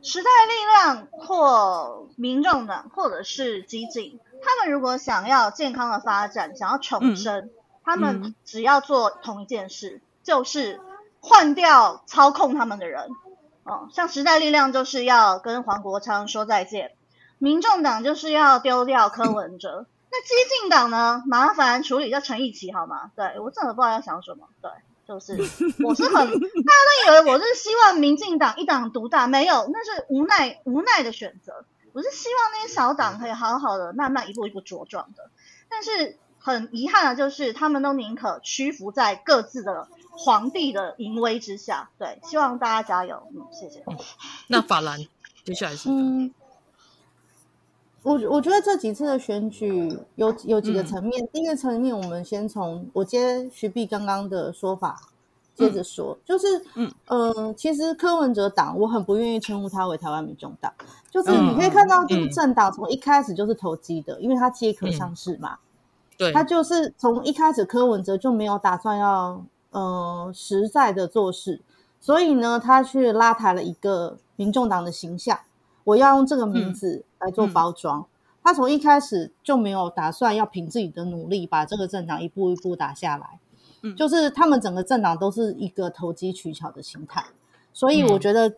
[0.03, 7.51] 时代力量或民众党或者是激进，他们如果想要健康的发展，想要重生，嗯、
[7.85, 10.81] 他们只要做同一件事，嗯、就是
[11.21, 13.09] 换掉操控他们的人。
[13.65, 16.93] 哦，像时代力量就是要跟黄国昌说再见，
[17.39, 19.83] 民众党就是要丢掉柯文哲。
[19.83, 21.23] 嗯那激进党呢？
[21.25, 23.13] 麻烦处理一下陈义奇好吗？
[23.15, 24.49] 对，我真的不知道要想什么。
[24.61, 24.69] 对，
[25.07, 25.37] 就是
[25.87, 31.65] 我是很，大家都以为我是希望民进党一党独大，没有，那是无奈无奈的选择。
[31.93, 35.31] 我是希望那些小党可以好好的慢慢一步一步茁壮的。
[35.69, 41.91] 但是很遗憾的就是，他们都宁可屈服在各自的皇帝的淫威之下。
[41.99, 43.23] 对，希望大家加油。
[43.33, 43.85] 嗯，谢谢。
[44.49, 44.99] 那法兰
[45.45, 46.33] 接下来是嗯。
[48.03, 51.23] 我我觉得这几次的选举有有几个层面。
[51.23, 54.99] 嗯、第一个层面，我们先从我接徐碧刚刚的说法
[55.55, 60.73] 接着说，嗯、就是嗯呃，其实柯文哲党我很不愿意称呼他为台湾民众党，
[61.11, 65.59] 就是你可以看到这个政党从一开始就是投机的，嗯、因为他皆可上市嘛，嗯、
[66.21, 71.63] 对，他就是从一开始柯文哲就没有打算要呃实在的做事，
[71.99, 75.41] 所以呢，他去拉抬了一个民众党的形象。
[75.85, 78.01] 我要用这个名字来做包装。
[78.01, 78.07] 嗯嗯、
[78.45, 83.39] 他从一开始就没有打算要凭自己的努力把这个政党一步一步打下来。
[83.81, 87.25] 嗯，就是他们整个政党都是一个投机取巧的心态，
[87.73, 88.57] 所以我觉得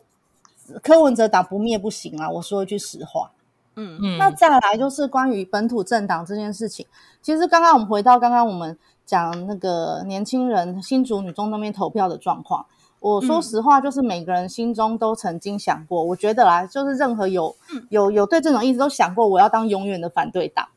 [0.81, 2.29] 柯文哲党不灭不行啊！
[2.29, 3.31] 我说一句实话，
[3.75, 4.17] 嗯嗯。
[4.17, 6.85] 那再来就是关于本土政党这件事情，
[7.21, 12.65] 其实刚刚我们回到刚刚我们讲那个年轻人新竹女中那边投票的状况，
[12.99, 17.55] 我说实话，就是每个人心中都曾经想过，我觉得啦，就是任何有
[17.89, 20.67] 有有对这种意思都想过，我要当永远的反对党，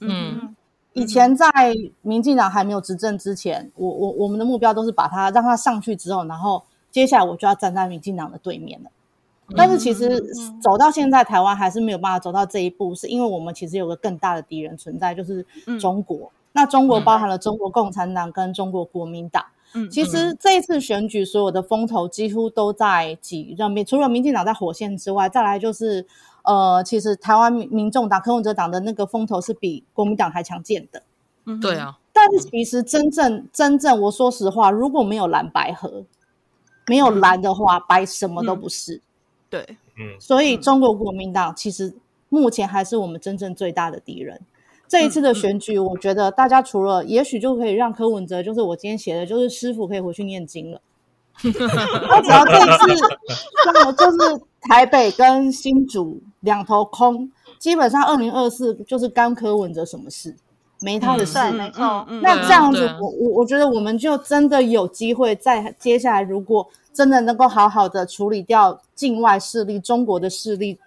[0.00, 0.54] 嗯。
[0.94, 1.48] 以前在
[2.02, 8.90] 民进党还没有执政之前，我我我们的目标都是把他让他上去之后，然后接下来我就要站在民进党的对面了。
[9.56, 10.20] 但是其实
[10.60, 15.44] 走到现在，台湾还是没有办法走到这一步，是因为我们其实有个更大的敌人存在，就是
[15.80, 16.30] 中国。
[16.52, 19.44] 那中国包含了中国共产党跟中国国民党。
[19.90, 26.06] 其实这一次选举，所有的风头几乎都在挤这边，除了民进党在火线之外，再来就是。
[26.44, 31.02] 呃，其实台湾民民众党、柯文哲党的那个风头是比国民党还强健的。
[31.44, 31.98] 嗯，对啊。
[32.10, 36.04] 但是其实真正真正，我说实话，如果没有蓝白合，
[36.86, 39.02] 没有蓝的话，白什么都不是。
[39.48, 40.20] 嗯、对，嗯。
[40.20, 41.94] 所以中国国民党其实
[42.28, 44.40] 目前还是我们真正最大的敌人。
[44.86, 50.80] 这一次的选举，我觉得大家除了也许就可以让柯文哲，就是我今天写的，就是师傅可以回去念经了。
[51.38, 53.04] 他只要这一次，
[53.72, 60.34] 那就是台北跟新竹两头空，基本上二零二四就是干柯文哲什么事，
[60.80, 61.38] 没他的事。
[61.38, 62.06] 嗯、没错。
[62.22, 70.78] 那这样子，我我我觉得我们就真的有机会，在接下来如果真的能够好好的处理掉境外势力、中国的势力，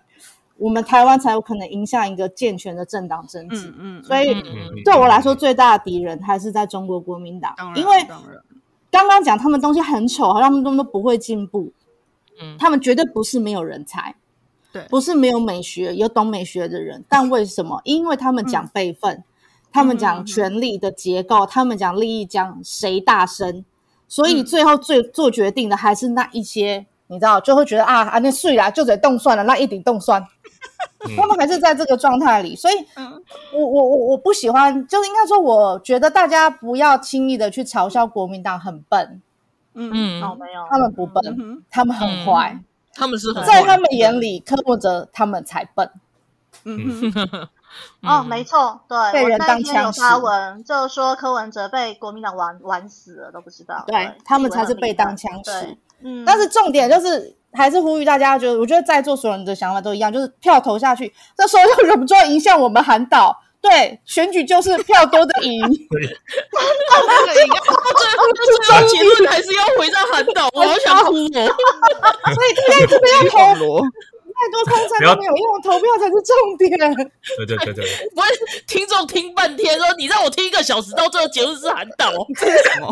[0.57, 3.67] 我们台湾才有可能迎向一个健全的政党政治。
[3.77, 4.03] 嗯嗯。
[4.03, 4.35] 所以
[4.83, 8.07] 对我来说，最大的敌人还是在中国国民党，因为。
[8.93, 11.71] 刚刚讲他们东西很丑，好像他们都都不会进步。
[12.41, 14.13] 嗯，他们绝对不是没有人才，
[14.73, 17.01] 对，不是没有美学，有懂美学的人。
[17.07, 17.79] 但为什么？
[17.85, 19.23] 因为他们讲辈分，嗯、
[19.71, 23.63] 他们讲权力的结构，嗯、他们讲利益，讲谁大声，
[24.07, 30.25] 所以最后最做决定的还是那一些，嗯、你知道，就会觉得啊啊，那睡了就得动算了，那一顶动算。
[31.17, 32.75] 他们还是在这个状态里，所以，
[33.53, 39.19] 我我我我不喜欢，就是应该说，我觉得大家不要轻易的去嘲笑国民党很笨，
[39.73, 42.59] 嗯嗯，哦没有，他们不笨，他们很坏，
[42.93, 45.89] 他们是在他们眼里，柯文哲他们才笨，
[46.65, 46.77] 嗯
[48.03, 57.35] 哦没错，对，被人当枪使，发文就是说柯文哲被国民党玩玩死了都不知道，对他们才是被当枪使，嗯，但是重点就是。
[57.53, 63.37] 还是呼吁大家，就我觉得在座所有人的想法都一样，就是票投下去，这时候又忍不住要影响我们韩岛。
[63.59, 65.61] 对，选举就是票多的赢。
[65.61, 66.15] 对，最
[68.17, 71.29] 后最后结论还是要回到韩岛，我好想哭哦。
[72.33, 73.83] 所以现在这边要投。
[74.33, 76.69] 太多空餐都没有用，投票才是重点。
[77.37, 82.91] 对对对对，不是听众听半天说，你让我听一个小时，到最后结论是韩岛，这是什么？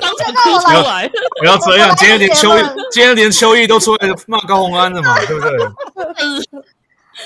[0.00, 1.10] 刚才哭出来。
[1.38, 2.48] 不要这样， 今天连邱，
[2.90, 5.58] 今天连邱毅都出来骂高虹安了嘛，对不对？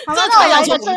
[0.07, 0.95] 好，那我来一个正，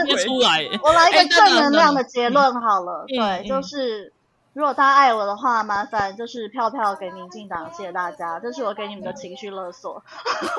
[0.82, 4.12] 我来一个正能量的结论好了，对，就是。
[4.60, 8.38] 如果大家爱我的话，麻烦就是票票给民进党，谢谢大家。
[8.42, 10.04] 这是我给你们的情绪勒索，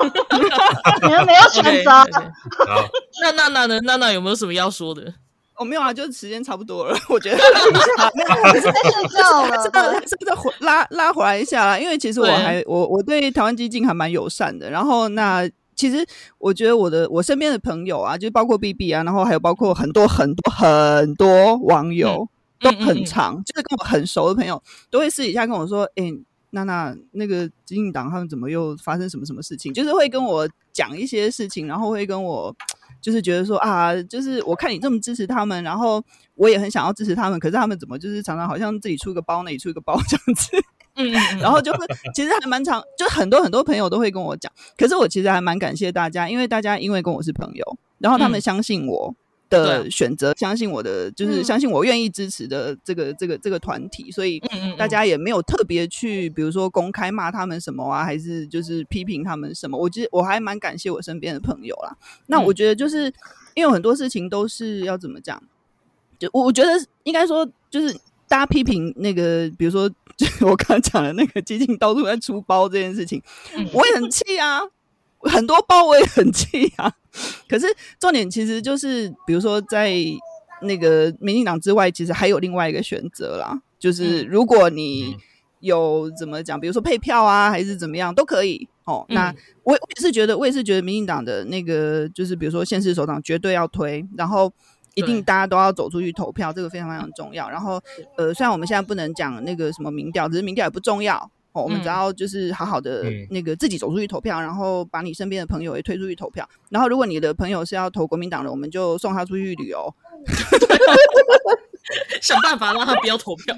[1.03, 1.91] 你们没有选择。
[3.21, 3.79] 那娜娜呢？
[3.81, 5.03] 娜娜有没有什么要说的？
[5.55, 7.37] 我、哦、没有啊，就是时间差不多了，我觉得。
[8.15, 9.61] 没有，是在睡觉了。
[10.07, 11.77] 是不是回拉拉回来一下啦？
[11.77, 14.67] 因为其实我还我我对台湾基进还蛮友善的。
[14.71, 16.03] 然后那其实
[16.39, 22.27] 我觉得我的我身边的朋友啊，就包括 B B 啊，然后还有包括很多很多很多网友。
[22.61, 26.13] 嗯都很长，嗯嗯、就是跟我很熟的朋友都会私底下跟我说：“哎、欸，
[26.51, 32.55] 娜娜，那个基进党他们怎么又发生什么什么事情？”就是会跟我讲一些事情，然后会跟我
[33.01, 36.03] 就是觉得说啊，就是我看你这么支持他们，然后
[36.35, 40.51] 我也很想要支持他们，可是他们怎么就是常常好像自己出一个包，那里出一个包这样子，
[40.95, 41.79] 嗯，然后就会
[42.13, 49.11] 其实还蛮长，就很多很多朋友都会跟我讲，可是我其实还蛮感谢大家，因为大家因为跟我是朋友，然后他们相信我。
[49.11, 49.20] 嗯
[49.51, 54.41] 的选择，相信我的，就是相信我愿意支持的这个这个这个团体，所以
[54.77, 59.77] 大家也没有特别去，比如说公开骂他们什么啊，还是就是批评他们什么。
[59.77, 61.95] 我其实我还蛮感谢我身边的朋友啦。
[62.27, 63.13] 那我觉得就是
[63.53, 65.41] 因为很多事情都是要怎么讲，
[66.17, 66.69] 就我觉得
[67.03, 67.93] 应该说，就是
[68.27, 73.21] 大家批评那个，比如说就 我刚讲的那个基进到处在出包这件事情，
[73.73, 74.61] 我也很气啊。
[75.23, 76.91] 很多包我也很气啊，
[77.47, 77.67] 可是
[77.99, 79.93] 重点其实就是，比如说在
[80.61, 85.15] 那个民进党之外，其实还有另外一个选择啦，就是如果你
[85.59, 89.05] 有怎么讲，比如说配票啊，还是怎么样都可以哦。
[89.09, 94.51] 那我我也是觉得，我也是觉得民进党的那个就是，比如说县市首长绝对要推，然后
[94.95, 97.49] 一定大家都要走出去投票，这个非常非常重要。
[97.49, 97.81] 然后，
[98.17, 101.63] 呃，虽然我们现在不能讲那个什么民调，只是民调也不重要哦。
[101.63, 106.47] 我们只要就是好好的那个自己走出去投票，然后把你身边的朋友也推出去投票。
[106.69, 109.93] 然后，如果你的朋友是要投国民党的，我们就送他出去旅游。
[112.21, 113.53] 想办法让他不要投票，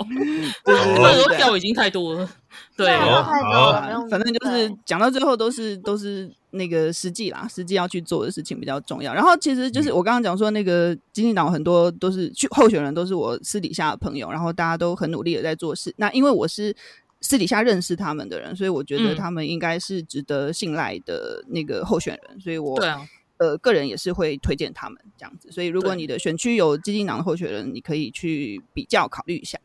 [0.63, 2.27] 对，那时候票已经太多了，
[2.75, 9.13] 对，太多了，反正就是讲到最后都是都是那个实际啦，实际要去做的事情比较重要。
[9.13, 15.93] 然后其实就是我刚刚讲说那个基进党很多都是去候选人都是我私底下的朋友，然后大家都很努力的在做事。
[15.97, 16.75] 那因为我是
[17.23, 23.09] 私底下认识他们的人，所以我觉得他们应该是值得信赖的那个候选人，所以我对啊。
[23.37, 29.59] 呃，个人也是会推荐他们这样子，所以如果你的选区有基金党的候选人，你可以去比较考虑一下。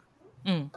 [0.45, 0.69] 嗯，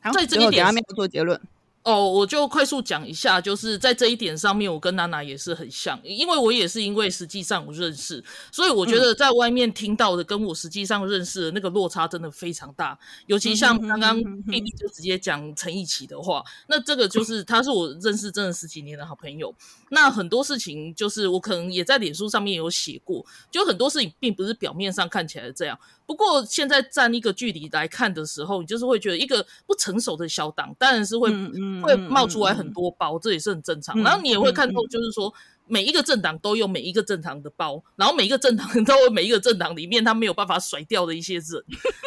[0.00, 1.38] 好，在这一点上面做结论。
[1.82, 8.22] 哦，我就快速讲一下，就是在这一点上面，我跟娜娜也是很像，因为我也是因为实际上我认识，
[8.52, 12.98] 所以我觉得在外面听到的跟我实际上认识的那个落差真的非常大。
[13.26, 19.54] 尤其像刚刚 BB 就直接讲陈奕奇的话，那这个 就是他是我认识真的十几年的好朋友。
[19.92, 25.78] 那很多事情就是我可能也在脸书上面有写过，就很多事情并不是表面上看起来这样。
[26.06, 34.00] 不过现在站一个距离来看的时候，你就是会觉得一个不成熟的小党当然是会、嗯嗯、会冒出来很多包，嗯、这也是很正常。
[34.00, 35.34] 嗯、然后你也会看到，就是说、嗯、
[35.70, 41.44] 每一个政党都有每一个政党的包，然后每一个政党 都有每一个政党里面他没有办法甩掉的一些人，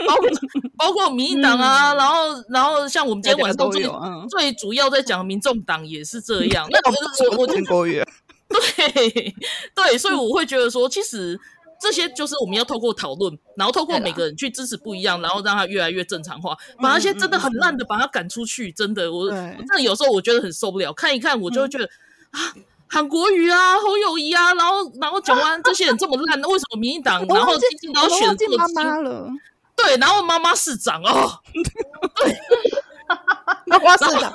[0.05, 0.29] 包括
[0.77, 6.67] 包括民进党啊，嗯、然后然后像我们今天晚上最、嗯、最主要在讲民众党也是这样。
[6.71, 8.03] 那我我听国语，
[8.49, 9.33] 对
[9.73, 11.39] 对，所以我会觉得说，其实。
[11.81, 18.71] 这些就是我们要透过讨论，然后透过每个人去支持不一样，然后让它越来越正常化，把那些真的很烂的把它赶出去。
[18.71, 21.83] 真的，我真的有时候我觉得很受不了，看一看我就会觉得
[22.31, 22.39] 啊，
[22.93, 29.27] 韩国瑜啊，侯友谊啊，然后然后讲完这些人这么烂，那为什么民进党然后基进都要选这么妈了？
[29.75, 31.41] 对，然后妈妈市长哦，
[32.21, 32.37] 对，
[33.65, 34.31] 妈妈市长。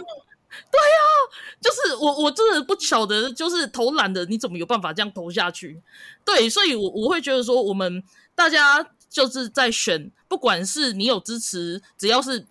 [0.70, 1.14] 对呀、啊，
[1.62, 5.80] 就是我，我真的不晓得，就是投懒的，你怎么有办法这样投下去？
[6.24, 8.02] 对，所以我，我我会觉得说，我们
[8.34, 12.44] 大家就是在选，不管是你有支持，只要是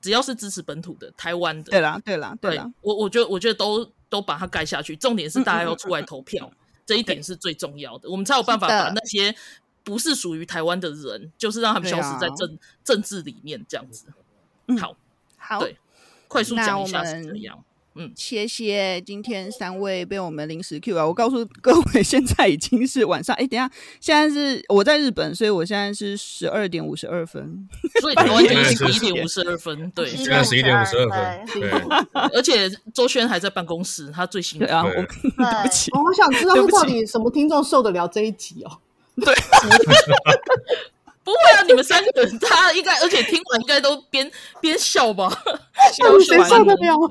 [0.00, 4.96] 只要是支持本土的台湾的，对啦，对啦，对啦，我我觉得，我觉得都都把它盖下去。
[4.96, 9.34] 重点是大家要出来投票，嗯嗯嗯嗯，这一点是最重要的，我们才有办法把那些
[9.84, 14.06] 不是属于台湾的人，的就是让他们消失在政、啊、政治里面，这样子。
[14.80, 14.96] 好，
[15.36, 15.76] 好，对。
[16.28, 17.64] 快速讲一下是怎样？
[18.00, 21.04] 嗯，谢谢今天三位被我们临时 Q 啊！
[21.04, 23.34] 我告诉各位， 现在已经是晚上。
[23.34, 23.68] 哎，等一下，
[24.00, 27.68] 现在是我在日本，所以我现在是十二点五十二分，
[28.00, 29.90] 所以台湾就是十一点五十二分。
[29.96, 31.60] 对，现在十一点五十二分。
[31.60, 31.68] 对，
[32.32, 34.84] 而且周轩还在办公室，他最辛苦啊！
[34.84, 35.02] 我对
[35.64, 38.78] 不起，我好想知道到底什么听众受得了这一集哦？
[39.20, 39.34] 对。
[41.24, 44.30] 不会啊，你们三个人他应该，而且听完应该都边
[44.60, 45.28] 边笑吧？
[46.24, 47.10] 谁受得了？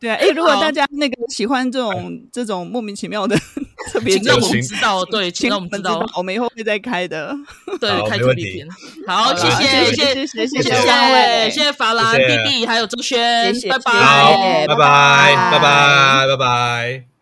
[0.00, 3.36] 对啊，哎，如果大家那个喜欢这种这种莫名其妙的
[3.92, 7.34] 特别，请让我们知道，对，请让我们知道，我们以后会再开的，
[7.80, 8.68] 对，开特别篇。
[9.06, 17.17] 好，谢谢，谢谢，谢谢，三位，谢谢法兰、弟弟还有周轩，谢谢，拜拜，拜拜，拜拜，拜拜。